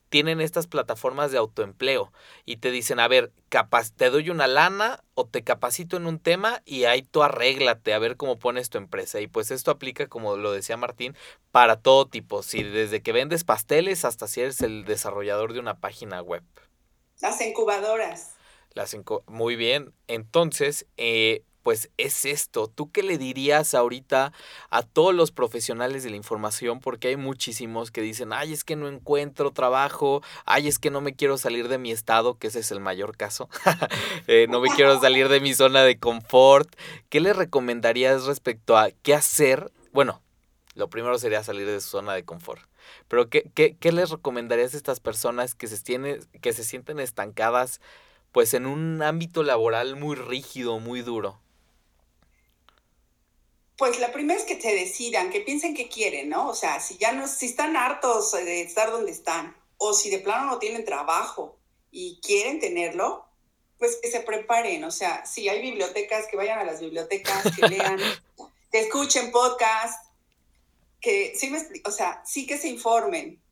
tienen 0.09 0.41
estas 0.41 0.67
plataformas 0.67 1.33
de 1.33 1.39
autoempleo 1.39 2.13
y 2.45 2.59
te 2.59 2.71
dicen, 2.71 3.01
a 3.01 3.09
ver, 3.09 3.33
capaz, 3.49 3.93
te 3.93 4.11
doy 4.11 4.31
una 4.31 4.47
lana 4.47 5.03
o 5.15 5.27
te 5.27 5.43
capacito 5.43 5.97
en 5.97 6.07
un 6.07 6.19
tema 6.19 6.63
y 6.65 6.85
ahí 6.85 7.03
tú 7.03 7.23
arréglate 7.23 7.93
a 7.93 7.99
ver 7.99 8.17
cómo 8.17 8.39
pones 8.39 8.71
tu 8.71 8.79
empresa. 8.79 9.21
Y 9.21 9.27
pues 9.27 9.51
esto 9.51 9.71
aplica, 9.71 10.07
como 10.07 10.37
lo 10.37 10.53
decía 10.53 10.77
Martín, 10.77 11.17
para 11.51 11.81
todo 11.81 12.07
tipo, 12.07 12.43
si 12.43 12.63
desde 12.63 13.03
que 13.03 13.13
vendes 13.13 13.45
pasteles 13.45 14.05
hasta 14.05 14.29
si 14.29 14.43
eres 14.43 14.61
el 14.61 14.85
desarrollador 14.85 15.53
de 15.53 15.61
una 15.61 15.79
página 15.79 16.23
web. 16.23 16.43
Las 17.21 17.41
incubadoras. 17.41 18.33
Las 18.75 18.95
Muy 19.27 19.57
bien. 19.57 19.93
Entonces, 20.07 20.87
eh, 20.97 21.43
pues 21.67 21.91
es 21.97 22.27
esto. 22.27 22.69
¿Tú 22.69 22.93
qué 22.93 23.03
le 23.03 23.19
dirías 23.19 23.75
ahorita 23.75 24.33
a 24.71 24.83
todos 24.83 25.13
los 25.13 25.33
profesionales 25.33 26.05
de 26.05 26.11
la 26.11 26.17
información? 26.17 26.79
Porque 26.79 27.09
hay 27.09 27.17
muchísimos 27.17 27.91
que 27.91 28.03
dicen, 28.03 28.33
ay, 28.33 28.53
es 28.53 28.63
que 28.63 28.77
no 28.77 28.87
encuentro 28.87 29.51
trabajo, 29.51 30.23
ay, 30.45 30.69
es 30.69 30.79
que 30.79 30.93
no 30.93 31.01
me 31.01 31.17
quiero 31.17 31.39
salir 31.39 31.67
de 31.67 31.79
mi 31.79 31.91
estado, 31.91 32.39
que 32.39 32.47
ese 32.47 32.61
es 32.61 32.71
el 32.71 32.79
mayor 32.79 33.17
caso, 33.17 33.49
eh, 34.29 34.47
no 34.49 34.61
me 34.61 34.69
quiero 34.69 35.01
salir 35.01 35.29
de 35.29 35.41
mi 35.41 35.55
zona 35.55 35.83
de 35.83 35.99
confort. 35.99 36.69
¿Qué 37.09 37.19
le 37.19 37.33
recomendarías 37.33 38.27
respecto 38.27 38.79
a 38.79 38.93
qué 39.03 39.15
hacer? 39.15 39.73
Bueno, 39.91 40.23
lo 40.75 40.89
primero 40.89 41.19
sería 41.19 41.43
salir 41.43 41.67
de 41.67 41.81
su 41.81 41.89
zona 41.89 42.13
de 42.13 42.25
confort. 42.25 42.63
Pero 43.09 43.29
¿qué, 43.31 43.51
qué, 43.55 43.77
qué 43.79 43.93
les 43.93 44.11
recomendarías 44.11 44.75
a 44.75 44.77
estas 44.77 45.01
personas 45.01 45.55
que 45.55 45.67
se, 45.67 45.79
tienen, 45.81 46.21
que 46.41 46.53
se 46.53 46.65
sienten 46.65 47.01
estancadas 47.01 47.81
pues 48.33 48.53
en 48.55 48.67
un 48.67 49.03
ámbito 49.03 49.43
laboral 49.43 49.97
muy 49.97 50.15
rígido, 50.15 50.79
muy 50.79 51.03
duro? 51.03 51.41
Pues 53.77 53.99
la 54.01 54.13
primera 54.13 54.39
es 54.39 54.47
que 54.47 54.61
se 54.61 54.75
decidan, 54.75 55.31
que 55.31 55.41
piensen 55.41 55.75
que 55.75 55.89
quieren, 55.89 56.31
¿no? 56.31 56.49
O 56.49 56.55
sea, 56.55 56.81
si 56.81 56.97
ya 56.97 57.13
no, 57.13 57.29
si 57.29 57.47
están 57.47 57.77
hartos 57.77 58.33
de 58.33 58.63
estar 58.63 58.91
donde 58.91 59.13
están, 59.13 59.55
o 59.77 59.93
si 59.93 60.09
de 60.11 60.19
plano 60.19 60.47
no 60.47 60.59
tienen 60.59 60.85
trabajo 60.85 61.59
y 61.91 62.19
quieren 62.23 62.59
tenerlo, 62.59 63.27
pues 63.79 63.99
que 64.03 64.11
se 64.11 64.21
preparen. 64.21 64.85
O 64.85 64.91
sea, 64.91 65.27
si 65.27 65.49
hay 65.49 65.61
bibliotecas, 65.61 66.27
que 66.27 66.37
vayan 66.37 66.59
a 66.59 66.65
las 66.65 66.81
bibliotecas, 66.81 67.55
que 67.55 67.69
lean, 67.69 67.99
que 68.73 68.81
escuchen 68.81 69.31
podcast, 69.31 70.06
que 71.01 71.35
sí 71.37 71.51
me 71.51 71.59
explico, 71.59 71.91
o 71.91 71.93
sea, 71.93 72.23
sí 72.25 72.47
que 72.47 72.59
se 72.59 72.69
informen. 72.69 73.43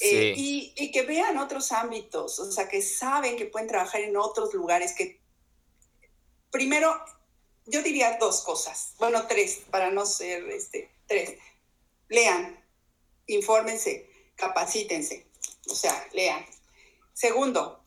Eh, 0.00 0.34
y, 0.36 0.72
y 0.76 0.92
que 0.92 1.02
vean 1.02 1.38
otros 1.38 1.72
ámbitos, 1.72 2.38
o 2.38 2.52
sea, 2.52 2.68
que 2.68 2.82
saben 2.82 3.36
que 3.36 3.46
pueden 3.46 3.66
trabajar 3.66 4.00
en 4.00 4.16
otros 4.16 4.54
lugares, 4.54 4.94
que 4.94 5.20
primero 6.52 6.94
yo 7.66 7.82
diría 7.82 8.16
dos 8.18 8.42
cosas, 8.42 8.94
bueno, 8.98 9.26
tres, 9.26 9.62
para 9.70 9.90
no 9.90 10.06
ser 10.06 10.48
este, 10.50 10.90
tres. 11.06 11.38
Lean, 12.08 12.64
infórmense, 13.26 14.08
capacítense, 14.36 15.26
o 15.68 15.74
sea, 15.74 16.08
lean. 16.12 16.44
Segundo, 17.12 17.84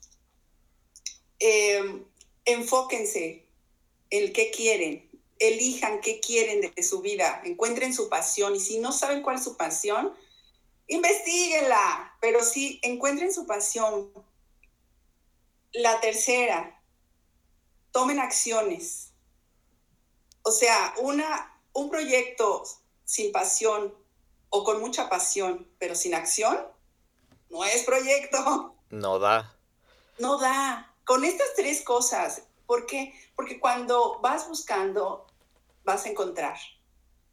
em, 1.39 2.06
enfóquense 2.46 3.48
en 4.10 4.34
qué 4.34 4.52
quieren, 4.52 5.10
elijan 5.41 6.01
qué 6.01 6.19
quieren 6.19 6.73
de 6.73 6.84
su 6.84 7.01
vida, 7.01 7.41
encuentren 7.43 7.93
su 7.93 8.10
pasión 8.10 8.56
y 8.56 8.60
si 8.60 8.80
no 8.80 8.91
saben 8.91 9.21
cuál 9.21 9.38
es 9.38 9.43
su 9.43 9.58
pasión, 9.58 10.13
investiguenla, 10.88 12.15
pero 12.21 12.43
sí 12.43 12.80
encuentren 12.84 13.34
su 13.34 13.45
pasión. 13.45 14.12
La 15.73 15.99
tercera, 16.01 16.82
tomen 17.91 18.19
acciones 18.19 19.12
o 20.43 20.51
sea, 20.51 20.93
una, 20.99 21.56
un 21.73 21.89
proyecto 21.89 22.63
sin 23.06 23.32
pasión 23.32 23.93
o 24.49 24.63
con 24.63 24.82
mucha 24.82 25.10
pasión, 25.10 25.67
pero 25.77 25.95
sin 25.95 26.15
acción, 26.15 26.67
no 27.49 27.63
es 27.63 27.84
proyecto. 27.84 28.75
No 28.89 29.19
da. 29.19 29.56
No 30.19 30.38
da. 30.38 30.93
Con 31.06 31.23
estas 31.23 31.54
tres 31.56 31.82
cosas, 31.84 32.43
¿por 32.65 32.86
qué? 32.86 33.13
Porque 33.36 33.60
cuando 33.60 34.19
vas 34.21 34.47
buscando, 34.47 35.27
vas 35.84 36.06
a 36.06 36.10
encontrar. 36.10 36.58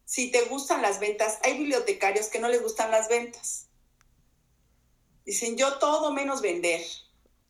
Si 0.05 0.31
te 0.31 0.45
gustan 0.45 0.81
las 0.81 0.99
ventas, 0.99 1.39
hay 1.43 1.57
bibliotecarios 1.57 2.27
que 2.27 2.39
no 2.39 2.49
les 2.49 2.61
gustan 2.61 2.91
las 2.91 3.09
ventas. 3.09 3.67
Dicen, 5.25 5.55
yo 5.57 5.77
todo 5.77 6.11
menos 6.11 6.41
vender. 6.41 6.81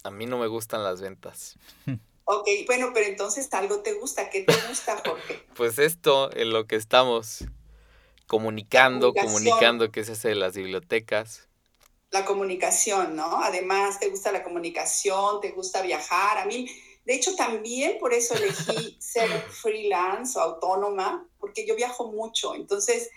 A 0.03 0.11
mí 0.11 0.25
no 0.25 0.37
me 0.37 0.47
gustan 0.47 0.83
las 0.83 1.01
ventas. 1.01 1.57
Ok, 2.31 2.47
bueno, 2.67 2.91
pero 2.93 3.07
entonces 3.07 3.51
algo 3.53 3.79
te 3.79 3.93
gusta. 3.93 4.29
¿Qué 4.29 4.43
te 4.43 4.53
gusta, 4.67 5.01
Jorge? 5.03 5.43
pues 5.55 5.79
esto, 5.79 6.29
en 6.37 6.51
lo 6.51 6.67
que 6.67 6.75
estamos 6.75 7.45
comunicando, 8.27 9.15
comunicando 9.15 9.91
qué 9.91 10.03
se 10.03 10.11
hace 10.11 10.29
de 10.29 10.35
las 10.35 10.55
bibliotecas. 10.55 11.47
La 12.11 12.25
comunicación, 12.25 13.15
¿no? 13.15 13.41
Además, 13.41 13.99
te 13.99 14.09
gusta 14.09 14.31
la 14.31 14.43
comunicación, 14.43 15.41
te 15.41 15.49
gusta 15.49 15.81
viajar. 15.81 16.37
A 16.37 16.45
mí, 16.45 16.69
de 17.05 17.15
hecho, 17.15 17.35
también 17.35 17.97
por 17.99 18.13
eso 18.13 18.35
elegí 18.35 18.97
ser 18.99 19.29
freelance 19.49 20.37
o 20.37 20.41
autónoma, 20.41 21.27
porque 21.39 21.65
yo 21.65 21.75
viajo 21.75 22.11
mucho. 22.11 22.55
Entonces, 22.55 23.09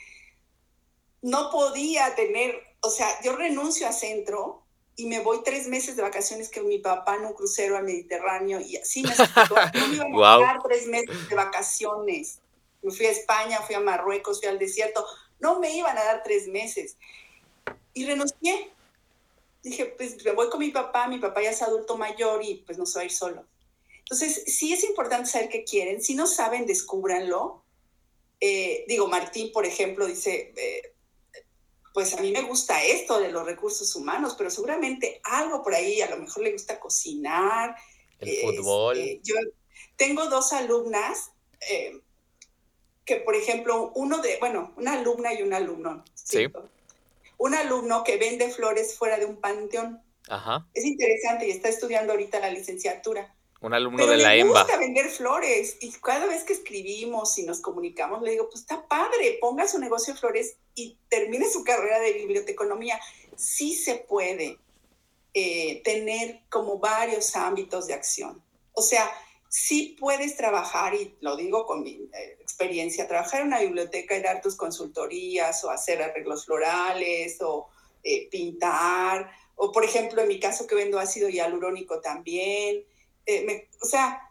no 1.21 1.51
podía 1.51 2.15
tener, 2.15 2.59
o 2.81 2.91
sea, 2.91 3.09
yo 3.23 3.37
renuncio 3.37 3.87
a 3.87 3.93
centro 3.93 4.63
y 4.97 5.07
me 5.07 5.21
voy 5.21 5.43
tres 5.45 5.69
meses 5.69 5.97
de 5.97 6.03
vacaciones 6.03 6.49
que 6.49 6.61
mi 6.61 6.79
papá 6.79 7.17
en 7.17 7.25
un 7.25 7.33
crucero 7.33 7.77
al 7.77 7.85
Mediterráneo 7.85 8.61
y 8.61 8.77
así 8.77 9.03
me 9.03 9.09
explicó. 9.15 9.57
No 9.75 9.89
me 9.89 9.95
iban 9.95 10.43
a 10.43 10.47
dar 10.47 10.63
tres 10.63 10.87
meses 10.87 11.29
de 11.29 11.35
vacaciones. 11.35 12.39
Me 12.83 12.91
fui 12.91 13.07
a 13.07 13.11
España, 13.11 13.61
fui 13.61 13.75
a 13.75 13.81
Marruecos, 13.81 14.41
fui 14.41 14.49
al 14.49 14.59
desierto. 14.59 15.05
No 15.39 15.61
me 15.61 15.75
iban 15.77 15.97
a 15.97 16.05
dar 16.05 16.23
tres 16.23 16.49
meses. 16.49 16.97
Y 17.95 18.07
renuncié. 18.07 18.73
Dije, 19.63 19.87
pues 19.87 20.25
me 20.25 20.33
voy 20.33 20.51
con 20.51 20.59
mi 20.59 20.71
papá, 20.71 21.07
mi 21.07 21.19
papá 21.19 21.41
ya 21.41 21.51
es 21.51 21.63
adulto 21.63 21.97
mayor 21.97 22.43
y 22.43 22.57
pues 22.67 22.79
no 22.79 22.85
se 22.85 22.99
va 22.99 23.03
a 23.03 23.05
ir 23.05 23.13
solo. 23.13 23.45
Entonces, 24.13 24.45
sí 24.47 24.75
es 24.75 24.85
importante 24.85 25.31
saber 25.31 25.49
qué 25.49 25.65
quieren. 25.65 26.03
Si 26.03 26.15
no 26.15 26.27
saben, 26.27 26.67
descúbranlo. 26.67 27.65
Eh, 28.41 28.85
digo, 28.87 29.09
Martín, 29.09 29.51
por 29.53 29.65
ejemplo, 29.65 30.07
dice, 30.07 30.53
eh, 30.55 30.93
pues 31.95 32.13
a 32.13 32.21
mí 32.21 32.31
me 32.31 32.43
gusta 32.43 32.85
esto 32.85 33.19
de 33.19 33.31
los 33.31 33.47
recursos 33.47 33.97
humanos, 33.97 34.35
pero 34.37 34.51
seguramente 34.51 35.23
algo 35.25 35.63
por 35.63 35.75
ahí, 35.75 36.03
a 36.03 36.11
lo 36.11 36.19
mejor 36.19 36.43
le 36.43 36.53
gusta 36.53 36.79
cocinar. 36.79 37.75
El 38.19 38.37
fútbol. 38.43 38.99
Este, 38.99 39.21
yo 39.23 39.37
tengo 39.97 40.27
dos 40.27 40.53
alumnas 40.53 41.31
eh, 41.71 41.99
que, 43.07 43.17
por 43.17 43.35
ejemplo, 43.35 43.93
uno 43.95 44.19
de, 44.19 44.37
bueno, 44.41 44.75
una 44.77 44.93
alumna 44.93 45.33
y 45.33 45.41
un 45.41 45.55
alumno. 45.55 46.05
Sí. 46.13 46.49
Un 47.39 47.55
alumno 47.55 48.05
que 48.05 48.19
vende 48.19 48.51
flores 48.51 48.95
fuera 48.95 49.19
de 49.19 49.25
un 49.25 49.41
panteón. 49.41 50.03
Ajá. 50.29 50.69
Es 50.75 50.85
interesante 50.85 51.49
y 51.49 51.51
está 51.51 51.71
estudiando 51.71 52.13
ahorita 52.13 52.41
la 52.41 52.51
licenciatura. 52.51 53.35
Un 53.63 53.75
alumno 53.75 54.07
de 54.07 54.17
la 54.17 54.35
EMBA. 54.35 54.55
Le 54.55 54.65
gusta 54.65 54.79
vender 54.79 55.09
flores 55.09 55.77
y 55.81 55.93
cada 55.93 56.27
vez 56.27 56.45
que 56.45 56.53
escribimos 56.53 57.39
y 57.39 57.45
nos 57.45 57.61
comunicamos 57.61 58.21
le 58.23 58.33
digo, 58.33 58.49
pues 58.49 58.61
está 58.61 58.87
padre, 58.87 59.39
ponga 59.41 59.67
su 59.67 59.79
negocio 59.79 60.15
de 60.15 60.21
flores 60.21 60.57
y 60.75 60.97
termine 61.09 61.49
su 61.49 61.65
carrera 61.65 62.01
de 62.01 62.13
biblioteconomía. 62.13 63.01
Sí 63.37 63.75
se 63.75 63.95
puede. 63.97 64.59
eh, 65.35 65.81
tener 65.83 66.41
como 66.51 66.79
varios 66.79 67.35
ámbitos 67.37 67.87
de 67.87 67.95
acción. 67.95 68.43
O 68.75 68.83
sea, 68.83 69.11
sí 69.49 69.97
puedes 69.99 70.37
trabajar, 70.37 70.95
y 70.95 71.15
lo 71.21 71.37
digo 71.37 71.65
con 71.67 71.83
mi 71.83 72.09
eh, 72.13 72.37
experiencia, 72.41 73.09
trabajar 73.09 73.41
en 73.41 73.49
una 73.49 73.61
biblioteca 73.61 74.17
y 74.17 74.23
dar 74.23 74.41
tus 74.43 74.57
consultorías 74.57 75.65
o 75.65 75.71
hacer 75.71 76.03
arreglos 76.03 76.45
florales 76.47 77.39
o 77.41 77.69
eh, 78.05 78.29
pintar, 78.31 79.31
o 79.57 79.73
por 79.73 79.85
ejemplo 79.85 80.23
en 80.23 80.29
mi 80.29 80.41
caso 80.41 80.67
que 80.67 80.75
vendo 80.75 80.99
ácido 80.99 81.29
hialurónico 81.29 82.01
también. 82.01 82.85
O 83.81 83.87
sea, 83.87 84.31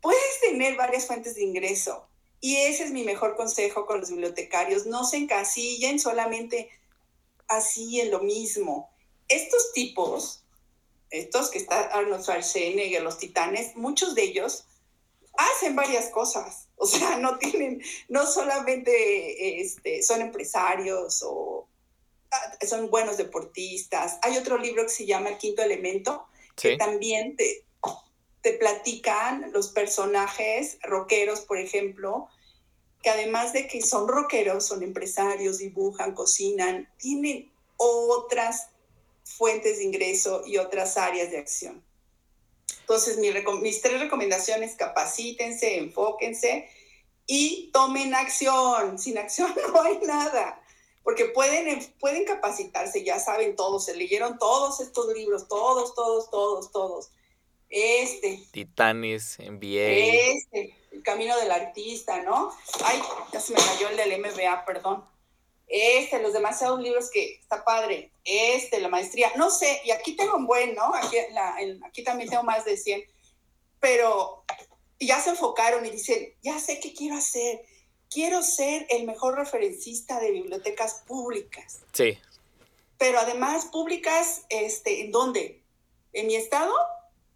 puedes 0.00 0.40
tener 0.40 0.76
varias 0.76 1.06
fuentes 1.06 1.34
de 1.34 1.42
ingreso 1.42 2.08
y 2.40 2.56
ese 2.56 2.84
es 2.84 2.90
mi 2.90 3.04
mejor 3.04 3.36
consejo 3.36 3.86
con 3.86 4.00
los 4.00 4.10
bibliotecarios. 4.10 4.86
No 4.86 5.04
se 5.04 5.16
encasillen 5.16 5.98
solamente 5.98 6.70
así 7.48 8.00
en 8.00 8.10
lo 8.10 8.20
mismo. 8.20 8.90
Estos 9.28 9.72
tipos 9.72 10.46
estos 11.10 11.50
que 11.50 11.58
está 11.58 11.82
Arnold 11.86 12.22
Schwarzenegger, 12.22 13.02
los 13.02 13.18
titanes, 13.18 13.76
muchos 13.76 14.14
de 14.14 14.24
ellos 14.24 14.64
hacen 15.36 15.76
varias 15.76 16.10
cosas. 16.10 16.68
O 16.76 16.86
sea, 16.86 17.16
no 17.16 17.38
tienen, 17.38 17.82
no 18.08 18.26
solamente 18.26 19.62
este, 19.62 20.02
son 20.02 20.20
empresarios 20.20 21.22
o 21.24 21.66
ah, 22.30 22.66
son 22.66 22.90
buenos 22.90 23.16
deportistas. 23.16 24.18
Hay 24.22 24.36
otro 24.36 24.58
libro 24.58 24.82
que 24.82 24.90
se 24.90 25.06
llama 25.06 25.30
El 25.30 25.38
Quinto 25.38 25.62
Elemento, 25.62 26.26
que 26.54 26.76
también 26.76 27.36
te, 27.36 27.64
te 28.46 28.52
platican 28.52 29.50
los 29.52 29.70
personajes 29.70 30.78
rockeros, 30.84 31.40
por 31.40 31.58
ejemplo, 31.58 32.28
que 33.02 33.10
además 33.10 33.52
de 33.52 33.66
que 33.66 33.82
son 33.82 34.06
rockeros, 34.06 34.64
son 34.64 34.84
empresarios, 34.84 35.58
dibujan, 35.58 36.14
cocinan, 36.14 36.88
tienen 36.96 37.50
otras 37.76 38.68
fuentes 39.24 39.78
de 39.78 39.84
ingreso 39.86 40.44
y 40.46 40.58
otras 40.58 40.96
áreas 40.96 41.32
de 41.32 41.38
acción. 41.38 41.82
Entonces, 42.82 43.18
mis 43.18 43.82
tres 43.82 43.98
recomendaciones, 43.98 44.76
capacítense, 44.76 45.78
enfóquense 45.78 46.70
y 47.26 47.72
tomen 47.72 48.14
acción. 48.14 48.96
Sin 48.96 49.18
acción 49.18 49.52
no 49.72 49.82
hay 49.82 49.98
nada, 50.06 50.62
porque 51.02 51.24
pueden, 51.24 51.84
pueden 51.98 52.24
capacitarse, 52.24 53.02
ya 53.02 53.18
saben 53.18 53.56
todos, 53.56 53.86
se 53.86 53.96
leyeron 53.96 54.38
todos 54.38 54.78
estos 54.78 55.12
libros, 55.12 55.48
todos, 55.48 55.96
todos, 55.96 56.30
todos, 56.30 56.70
todos. 56.70 57.10
Este. 57.78 58.40
Titanes, 58.52 59.38
MBA. 59.38 60.34
Este, 60.34 60.74
El 60.92 61.02
Camino 61.02 61.36
del 61.38 61.50
Artista, 61.50 62.22
¿no? 62.22 62.50
Ay, 62.84 63.02
ya 63.32 63.40
se 63.40 63.52
me 63.52 63.58
cayó 63.58 63.88
el 63.90 63.96
del 63.96 64.18
MBA, 64.20 64.64
perdón 64.64 65.04
este, 65.68 66.20
los 66.20 66.32
demasiados 66.32 66.80
libros 66.80 67.10
que 67.10 67.34
está 67.34 67.64
padre, 67.64 68.12
este, 68.24 68.80
la 68.80 68.88
maestría, 68.88 69.32
no 69.36 69.50
sé, 69.50 69.80
y 69.84 69.90
aquí 69.90 70.14
tengo 70.14 70.36
un 70.36 70.46
buen, 70.46 70.74
¿no? 70.74 70.94
Aquí, 70.94 71.16
aquí 71.84 72.04
también 72.04 72.30
tengo 72.30 72.44
más 72.44 72.64
de 72.64 72.76
100, 72.76 73.02
pero 73.80 74.44
ya 75.00 75.20
se 75.20 75.30
enfocaron 75.30 75.84
y 75.84 75.90
dicen, 75.90 76.32
ya 76.42 76.58
sé 76.58 76.78
qué 76.80 76.94
quiero 76.94 77.16
hacer, 77.16 77.64
quiero 78.08 78.42
ser 78.42 78.86
el 78.90 79.04
mejor 79.04 79.36
referencista 79.36 80.20
de 80.20 80.30
bibliotecas 80.30 81.02
públicas. 81.06 81.80
Sí. 81.92 82.18
Pero 82.98 83.18
además, 83.18 83.66
públicas, 83.66 84.44
este, 84.48 85.02
¿en 85.02 85.10
dónde? 85.10 85.62
¿En 86.12 86.28
mi 86.28 86.36
estado? 86.36 86.72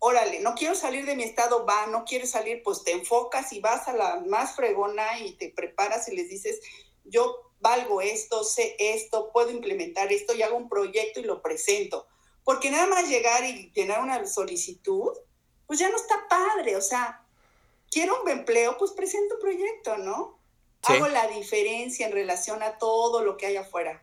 Órale, 0.03 0.41
no 0.41 0.55
quiero 0.55 0.75
salir 0.75 1.05
de 1.05 1.15
mi 1.15 1.25
estado, 1.25 1.67
va, 1.67 1.87
no 1.87 2.07
quieres 2.07 2.31
salir, 2.31 2.63
pues 2.63 2.83
te 2.85 2.93
enfocas 2.93 3.53
y 3.53 3.61
vas 3.61 3.87
a 3.87 3.93
la 3.93 4.23
más 4.27 4.57
fregona 4.57 5.21
y 5.21 5.33
te 5.33 5.51
preparas 5.51 6.09
y 6.09 6.17
les 6.17 6.31
dices, 6.31 6.59
yo 7.05 7.53
valgo 7.61 8.01
esto, 8.01 8.43
sé 8.43 8.77
esto, 8.79 9.31
puedo 9.31 9.51
implementar 9.51 10.11
esto 10.11 10.35
y 10.35 10.43
hago 10.43 10.57
un 10.57 10.71
proyecto 10.71 11.21
y 11.21 11.25
lo 11.25 11.43
presento. 11.43 12.07
Porque 12.45 12.71
nada 12.71 12.87
más 12.87 13.09
llegar 13.11 13.45
y 13.45 13.71
llenar 13.75 14.01
una 14.01 14.27
solicitud, 14.27 15.13
pues 15.67 15.79
ya 15.79 15.91
no 15.91 15.97
está 15.97 16.27
padre. 16.29 16.77
O 16.77 16.81
sea, 16.81 17.23
quiero 17.91 18.23
un 18.23 18.31
empleo, 18.31 18.79
pues 18.79 18.93
presento 18.93 19.35
un 19.35 19.41
proyecto, 19.41 19.99
¿no? 19.99 20.39
Hago 20.83 21.09
la 21.09 21.29
diferencia 21.29 22.07
en 22.07 22.13
relación 22.13 22.63
a 22.63 22.79
todo 22.79 23.23
lo 23.23 23.37
que 23.37 23.45
hay 23.47 23.57
afuera. 23.57 24.03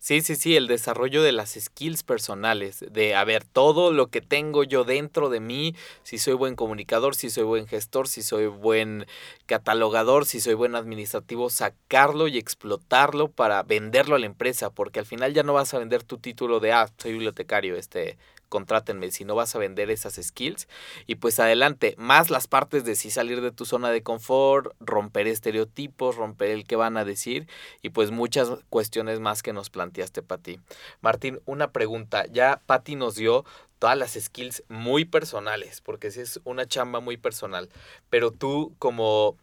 Sí, 0.00 0.20
sí, 0.22 0.36
sí, 0.36 0.54
el 0.56 0.68
desarrollo 0.68 1.22
de 1.24 1.32
las 1.32 1.54
skills 1.58 2.04
personales, 2.04 2.84
de 2.88 3.16
a 3.16 3.24
ver 3.24 3.44
todo 3.44 3.92
lo 3.92 4.06
que 4.06 4.20
tengo 4.20 4.62
yo 4.62 4.84
dentro 4.84 5.28
de 5.28 5.40
mí, 5.40 5.74
si 6.04 6.18
soy 6.18 6.34
buen 6.34 6.54
comunicador, 6.54 7.16
si 7.16 7.30
soy 7.30 7.42
buen 7.42 7.66
gestor, 7.66 8.06
si 8.06 8.22
soy 8.22 8.46
buen 8.46 9.06
catalogador, 9.46 10.24
si 10.24 10.40
soy 10.40 10.54
buen 10.54 10.76
administrativo, 10.76 11.50
sacarlo 11.50 12.28
y 12.28 12.38
explotarlo 12.38 13.28
para 13.28 13.62
venderlo 13.64 14.14
a 14.14 14.20
la 14.20 14.26
empresa, 14.26 14.70
porque 14.70 15.00
al 15.00 15.06
final 15.06 15.34
ya 15.34 15.42
no 15.42 15.52
vas 15.52 15.74
a 15.74 15.78
vender 15.80 16.04
tu 16.04 16.18
título 16.18 16.60
de, 16.60 16.72
ah, 16.72 16.88
soy 16.96 17.12
bibliotecario, 17.12 17.74
este, 17.76 18.18
contrátenme 18.48 19.10
si 19.10 19.24
no 19.24 19.34
vas 19.34 19.54
a 19.54 19.58
vender 19.58 19.90
esas 19.90 20.14
skills. 20.14 20.68
Y 21.06 21.16
pues 21.16 21.38
adelante, 21.40 21.94
más 21.98 22.30
las 22.30 22.46
partes 22.46 22.84
de 22.84 22.96
si 22.96 23.10
salir 23.10 23.40
de 23.40 23.52
tu 23.52 23.64
zona 23.64 23.90
de 23.90 24.02
confort, 24.02 24.74
romper 24.80 25.26
estereotipos, 25.26 26.16
romper 26.16 26.50
el 26.50 26.66
que 26.66 26.76
van 26.76 26.96
a 26.96 27.04
decir 27.04 27.48
y 27.82 27.90
pues 27.90 28.10
muchas 28.10 28.50
cuestiones 28.70 29.20
más 29.20 29.42
que 29.42 29.52
nos 29.52 29.70
planteaste, 29.70 30.22
Pati. 30.22 30.60
Martín, 31.00 31.40
una 31.44 31.70
pregunta. 31.70 32.26
Ya 32.26 32.60
Pati 32.66 32.96
nos 32.96 33.14
dio 33.14 33.44
todas 33.78 33.96
las 33.96 34.12
skills 34.12 34.64
muy 34.68 35.04
personales, 35.04 35.80
porque 35.80 36.10
si 36.10 36.20
es 36.20 36.40
una 36.44 36.66
chamba 36.66 37.00
muy 37.00 37.16
personal, 37.16 37.68
pero 38.10 38.32
tú 38.32 38.74
como 38.78 39.36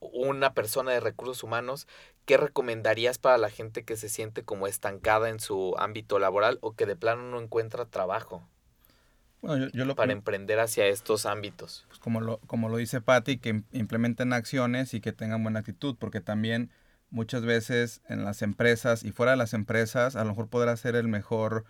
una 0.00 0.52
persona 0.52 0.92
de 0.92 1.00
recursos 1.00 1.42
humanos, 1.42 1.86
¿qué 2.28 2.36
recomendarías 2.36 3.16
para 3.16 3.38
la 3.38 3.48
gente 3.48 3.84
que 3.84 3.96
se 3.96 4.10
siente 4.10 4.42
como 4.42 4.66
estancada 4.66 5.30
en 5.30 5.40
su 5.40 5.74
ámbito 5.78 6.18
laboral 6.18 6.58
o 6.60 6.74
que 6.74 6.84
de 6.84 6.94
plano 6.94 7.22
no 7.22 7.40
encuentra 7.40 7.86
trabajo? 7.86 8.46
para 9.96 10.12
emprender 10.12 10.58
hacia 10.58 10.86
estos 10.88 11.24
ámbitos. 11.24 11.86
Pues 11.86 12.00
como, 12.00 12.20
lo, 12.20 12.38
como 12.38 12.68
lo 12.68 12.76
dice 12.76 13.00
Patti, 13.00 13.38
que 13.38 13.62
implementen 13.72 14.32
acciones 14.32 14.94
y 14.94 15.00
que 15.00 15.12
tengan 15.12 15.42
buena 15.44 15.60
actitud, 15.60 15.96
porque 15.98 16.20
también 16.20 16.70
muchas 17.10 17.46
veces 17.46 18.02
en 18.08 18.24
las 18.24 18.42
empresas 18.42 19.04
y 19.04 19.12
fuera 19.12 19.32
de 19.32 19.38
las 19.38 19.54
empresas, 19.54 20.16
a 20.16 20.24
lo 20.24 20.30
mejor 20.30 20.48
podrá 20.48 20.76
ser 20.76 20.96
el 20.96 21.06
mejor 21.06 21.64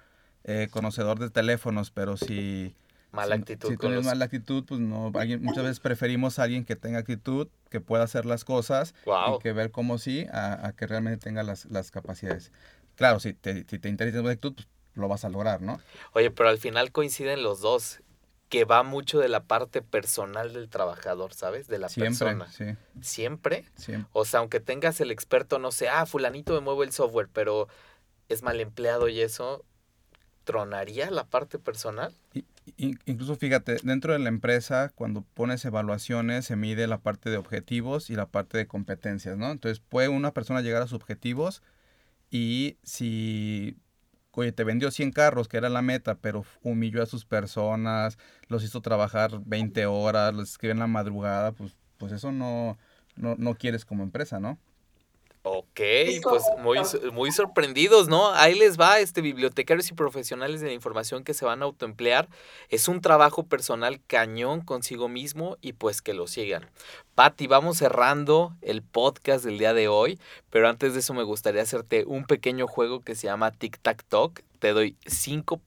eh, 0.45 0.69
conocedor 0.71 1.19
de 1.19 1.31
teléfonos, 1.31 1.91
pero 1.91 2.17
si 2.17 2.75
mala 3.13 3.35
actitud. 3.37 3.71
Si 3.71 3.77
tienes 3.77 4.05
mala 4.05 4.25
actitud, 4.25 4.65
pues 4.65 4.81
no, 4.81 5.11
alguien, 5.15 5.43
muchas 5.43 5.65
veces 5.65 5.81
preferimos 5.81 6.39
a 6.39 6.45
alguien 6.45 6.65
que 6.65 6.77
tenga 6.77 6.99
actitud, 6.99 7.49
que 7.71 7.81
pueda 7.81 8.05
hacer 8.05 8.27
las 8.27 8.45
cosas 8.45 8.95
y 9.07 9.39
que 9.41 9.53
ver 9.53 9.71
cómo 9.71 9.99
sí, 9.99 10.27
a, 10.33 10.73
que 10.77 10.87
realmente 10.87 11.19
tenga 11.19 11.43
las, 11.43 11.67
las 11.67 11.91
capacidades. 11.91 12.53
Claro, 12.97 13.21
si 13.21 13.33
te, 13.33 13.65
si 13.65 13.79
te 13.79 13.89
interesa 13.89 14.21
la 14.23 14.33
actitud, 14.33 14.55
pues 14.55 14.69
lo 14.95 15.09
vas 15.09 15.25
a 15.25 15.29
lograr, 15.29 15.63
¿no? 15.63 15.81
Oye, 16.13 16.31
pero 16.31 16.49
al 16.49 16.59
final 16.59 16.93
coinciden 16.93 17.43
los 17.43 17.61
dos, 17.61 18.01
que 18.49 18.65
va 18.65 18.83
mucho 18.83 19.19
de 19.19 19.29
la 19.29 19.45
parte 19.45 19.83
personal 19.83 20.53
del 20.53 20.69
trabajador, 20.69 21.35
¿sabes? 21.35 21.69
De 21.69 21.79
la 21.79 21.89
Siempre, 21.89 22.27
persona. 22.27 22.51
Sí. 22.51 22.65
¿Siempre? 23.01 23.65
Siempre. 23.75 24.09
O 24.13 24.25
sea, 24.25 24.41
aunque 24.41 24.61
tengas 24.61 25.01
el 25.01 25.11
experto, 25.11 25.59
no 25.59 25.71
sé, 25.71 25.89
ah, 25.89 26.07
fulanito 26.07 26.55
me 26.55 26.61
mueve 26.61 26.85
el 26.85 26.93
software, 26.93 27.29
pero 27.33 27.69
es 28.29 28.43
mal 28.43 28.61
empleado 28.61 29.09
y 29.09 29.21
eso, 29.21 29.65
¿tronaría 30.45 31.11
la 31.11 31.25
parte 31.25 31.59
personal? 31.59 32.15
Incluso 32.77 33.37
fíjate, 33.37 33.77
dentro 33.83 34.13
de 34.13 34.19
la 34.19 34.29
empresa, 34.29 34.93
cuando 34.95 35.23
pones 35.23 35.65
evaluaciones, 35.65 36.47
se 36.47 36.57
mide 36.57 36.87
la 36.87 36.99
parte 36.99 37.31
de 37.31 37.37
objetivos 37.37 38.11
y 38.11 38.15
la 38.17 38.27
parte 38.27 38.59
de 38.59 38.67
competencias, 38.67 39.37
¿no? 39.39 39.51
Entonces, 39.51 39.81
puede 39.81 40.09
una 40.09 40.33
persona 40.33 40.61
llegar 40.61 40.83
a 40.83 40.87
sus 40.87 40.97
objetivos 40.97 41.63
y 42.31 42.79
si, 42.83 43.77
oye, 44.33 44.53
te 44.53 44.65
vendió 44.65 44.91
100 44.91 45.13
carros, 45.13 45.49
que 45.49 45.57
era 45.57 45.69
la 45.69 45.83
meta, 45.83 46.17
pero 46.17 46.45
humilló 46.63 47.03
a 47.03 47.07
sus 47.07 47.25
personas, 47.25 48.19
los 48.49 48.65
hizo 48.65 48.81
trabajar 48.83 49.41
20 49.45 49.87
horas, 49.87 50.35
los 50.35 50.51
escribe 50.51 50.73
en 50.73 50.79
la 50.81 50.87
madrugada, 50.87 51.53
pues, 51.53 51.77
pues 51.99 52.13
eso 52.13 52.33
no, 52.33 52.79
no, 53.17 53.37
no 53.39 53.55
quieres 53.55 53.85
como 53.85 54.03
empresa, 54.05 54.41
¿no? 54.41 54.59
Ok, 55.43 55.81
pues 56.23 56.43
muy, 56.59 56.79
muy 57.13 57.31
sorprendidos, 57.33 58.09
¿no? 58.09 58.31
Ahí 58.33 58.55
les 58.55 58.79
va, 58.79 58.99
este, 58.99 59.21
bibliotecarios 59.21 59.89
y 59.91 59.95
profesionales 59.95 60.61
de 60.61 60.67
la 60.67 60.73
información 60.73 61.25
que 61.25 61.33
se 61.33 61.45
van 61.45 61.63
a 61.63 61.65
autoemplear. 61.65 62.29
Es 62.69 62.89
un 62.89 63.01
trabajo 63.01 63.45
personal 63.45 64.01
cañón 64.07 64.61
consigo 64.63 65.09
mismo 65.09 65.57
y 65.61 65.75
pues 65.75 66.03
que 66.03 66.13
lo 66.13 66.27
sigan. 66.27 66.69
Patti, 67.15 67.47
vamos 67.47 67.79
cerrando 67.79 68.57
el 68.63 68.83
podcast 68.83 69.45
del 69.45 69.59
día 69.59 69.75
de 69.75 69.89
hoy, 69.89 70.21
pero 70.51 70.69
antes 70.69 70.93
de 70.93 71.01
eso 71.01 71.15
me 71.15 71.23
gustaría 71.23 71.63
hacerte 71.63 72.05
un 72.05 72.27
pequeño 72.27 72.67
juego 72.67 73.01
que 73.01 73.15
se 73.15 73.29
llama 73.29 73.53
Tic 73.53 73.79
Tac 73.81 74.05
Talk. 74.05 74.43
Te 74.59 74.73
doy 74.73 74.97
cinco, 75.07 75.61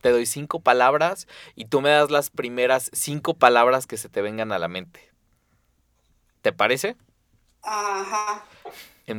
te 0.00 0.10
doy 0.10 0.26
cinco 0.26 0.60
palabras 0.60 1.28
y 1.54 1.66
tú 1.66 1.82
me 1.82 1.90
das 1.90 2.10
las 2.10 2.30
primeras 2.30 2.90
cinco 2.94 3.34
palabras 3.34 3.86
que 3.86 3.98
se 3.98 4.08
te 4.08 4.22
vengan 4.22 4.52
a 4.52 4.58
la 4.58 4.68
mente. 4.68 5.12
¿Te 6.40 6.52
parece? 6.52 6.96
Ajá. 7.62 8.44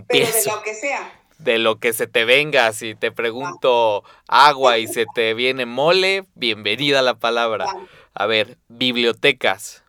Pero 0.07 0.31
de 0.31 0.43
lo 0.45 0.61
que 0.61 0.75
sea. 0.75 1.21
De 1.39 1.57
lo 1.57 1.79
que 1.79 1.93
se 1.93 2.05
te 2.05 2.25
venga, 2.25 2.71
si 2.73 2.95
te 2.95 3.11
pregunto 3.11 4.03
agua 4.27 4.77
y 4.77 4.87
se 4.87 5.05
te 5.15 5.33
viene 5.33 5.65
mole, 5.65 6.25
bienvenida 6.35 7.01
la 7.01 7.15
palabra. 7.15 7.65
A 8.13 8.25
ver, 8.25 8.57
bibliotecas. 8.67 9.83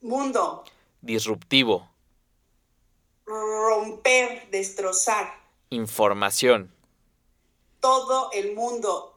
Mundo. 0.00 0.64
Disruptivo. 1.00 1.88
Romper, 3.24 4.50
destrozar. 4.50 5.32
Información. 5.70 6.74
Todo 7.80 8.30
el 8.32 8.54
mundo. 8.54 9.08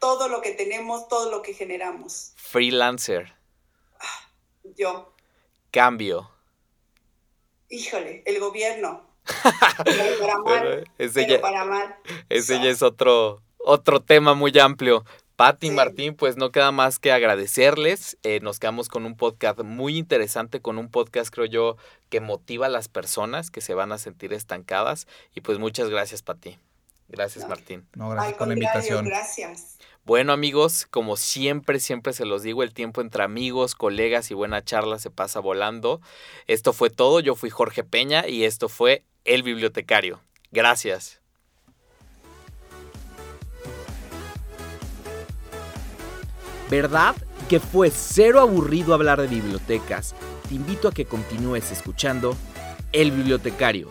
todo 0.00 0.28
lo 0.28 0.40
que 0.40 0.52
tenemos, 0.52 1.06
todo 1.08 1.30
lo 1.30 1.42
que 1.42 1.54
generamos. 1.54 2.32
Freelancer. 2.36 3.34
Yo. 4.76 5.12
Cambio. 5.70 6.30
Híjole, 7.70 8.22
el 8.26 8.40
gobierno. 8.40 9.08
para 10.20 10.38
mal, 10.38 10.90
ese 10.98 11.22
pero 11.22 11.34
ya, 11.34 11.40
para 11.40 11.64
mal. 11.64 11.94
ese 12.28 12.56
ya 12.56 12.68
es 12.68 12.82
otro, 12.82 13.42
otro 13.58 14.00
tema 14.00 14.34
muy 14.34 14.58
amplio. 14.58 15.04
Patti 15.36 15.68
y 15.68 15.70
Martín, 15.70 16.14
pues 16.14 16.36
no 16.36 16.50
queda 16.50 16.72
más 16.72 16.98
que 16.98 17.12
agradecerles. 17.12 18.18
Eh, 18.24 18.40
nos 18.40 18.58
quedamos 18.58 18.88
con 18.88 19.06
un 19.06 19.16
podcast 19.16 19.60
muy 19.60 19.96
interesante, 19.96 20.60
con 20.60 20.76
un 20.76 20.90
podcast, 20.90 21.32
creo 21.32 21.46
yo, 21.46 21.76
que 22.10 22.20
motiva 22.20 22.66
a 22.66 22.68
las 22.68 22.88
personas 22.88 23.50
que 23.50 23.62
se 23.62 23.72
van 23.72 23.92
a 23.92 23.98
sentir 23.98 24.34
estancadas. 24.34 25.06
Y 25.34 25.40
pues 25.40 25.58
muchas 25.58 25.88
gracias, 25.88 26.22
Patti. 26.22 26.58
Gracias, 27.10 27.48
Martín. 27.48 27.86
No, 27.94 28.10
gracias 28.10 28.32
Al 28.32 28.38
por 28.38 28.48
la 28.48 28.54
invitación. 28.54 29.04
Gracias. 29.04 29.78
Bueno 30.04 30.32
amigos, 30.32 30.86
como 30.90 31.16
siempre, 31.16 31.78
siempre 31.78 32.12
se 32.12 32.24
los 32.24 32.42
digo, 32.42 32.62
el 32.62 32.72
tiempo 32.72 33.00
entre 33.00 33.22
amigos, 33.22 33.74
colegas 33.74 34.30
y 34.30 34.34
buena 34.34 34.64
charla 34.64 34.98
se 34.98 35.10
pasa 35.10 35.40
volando. 35.40 36.00
Esto 36.46 36.72
fue 36.72 36.88
todo, 36.88 37.20
yo 37.20 37.34
fui 37.34 37.50
Jorge 37.50 37.84
Peña 37.84 38.26
y 38.26 38.44
esto 38.44 38.68
fue 38.68 39.04
El 39.24 39.42
Bibliotecario. 39.42 40.20
Gracias. 40.50 41.20
¿Verdad 46.70 47.14
que 47.48 47.60
fue 47.60 47.90
cero 47.90 48.40
aburrido 48.40 48.94
hablar 48.94 49.20
de 49.20 49.26
bibliotecas? 49.26 50.14
Te 50.48 50.54
invito 50.54 50.88
a 50.88 50.92
que 50.92 51.04
continúes 51.04 51.70
escuchando 51.72 52.36
El 52.92 53.10
Bibliotecario. 53.10 53.90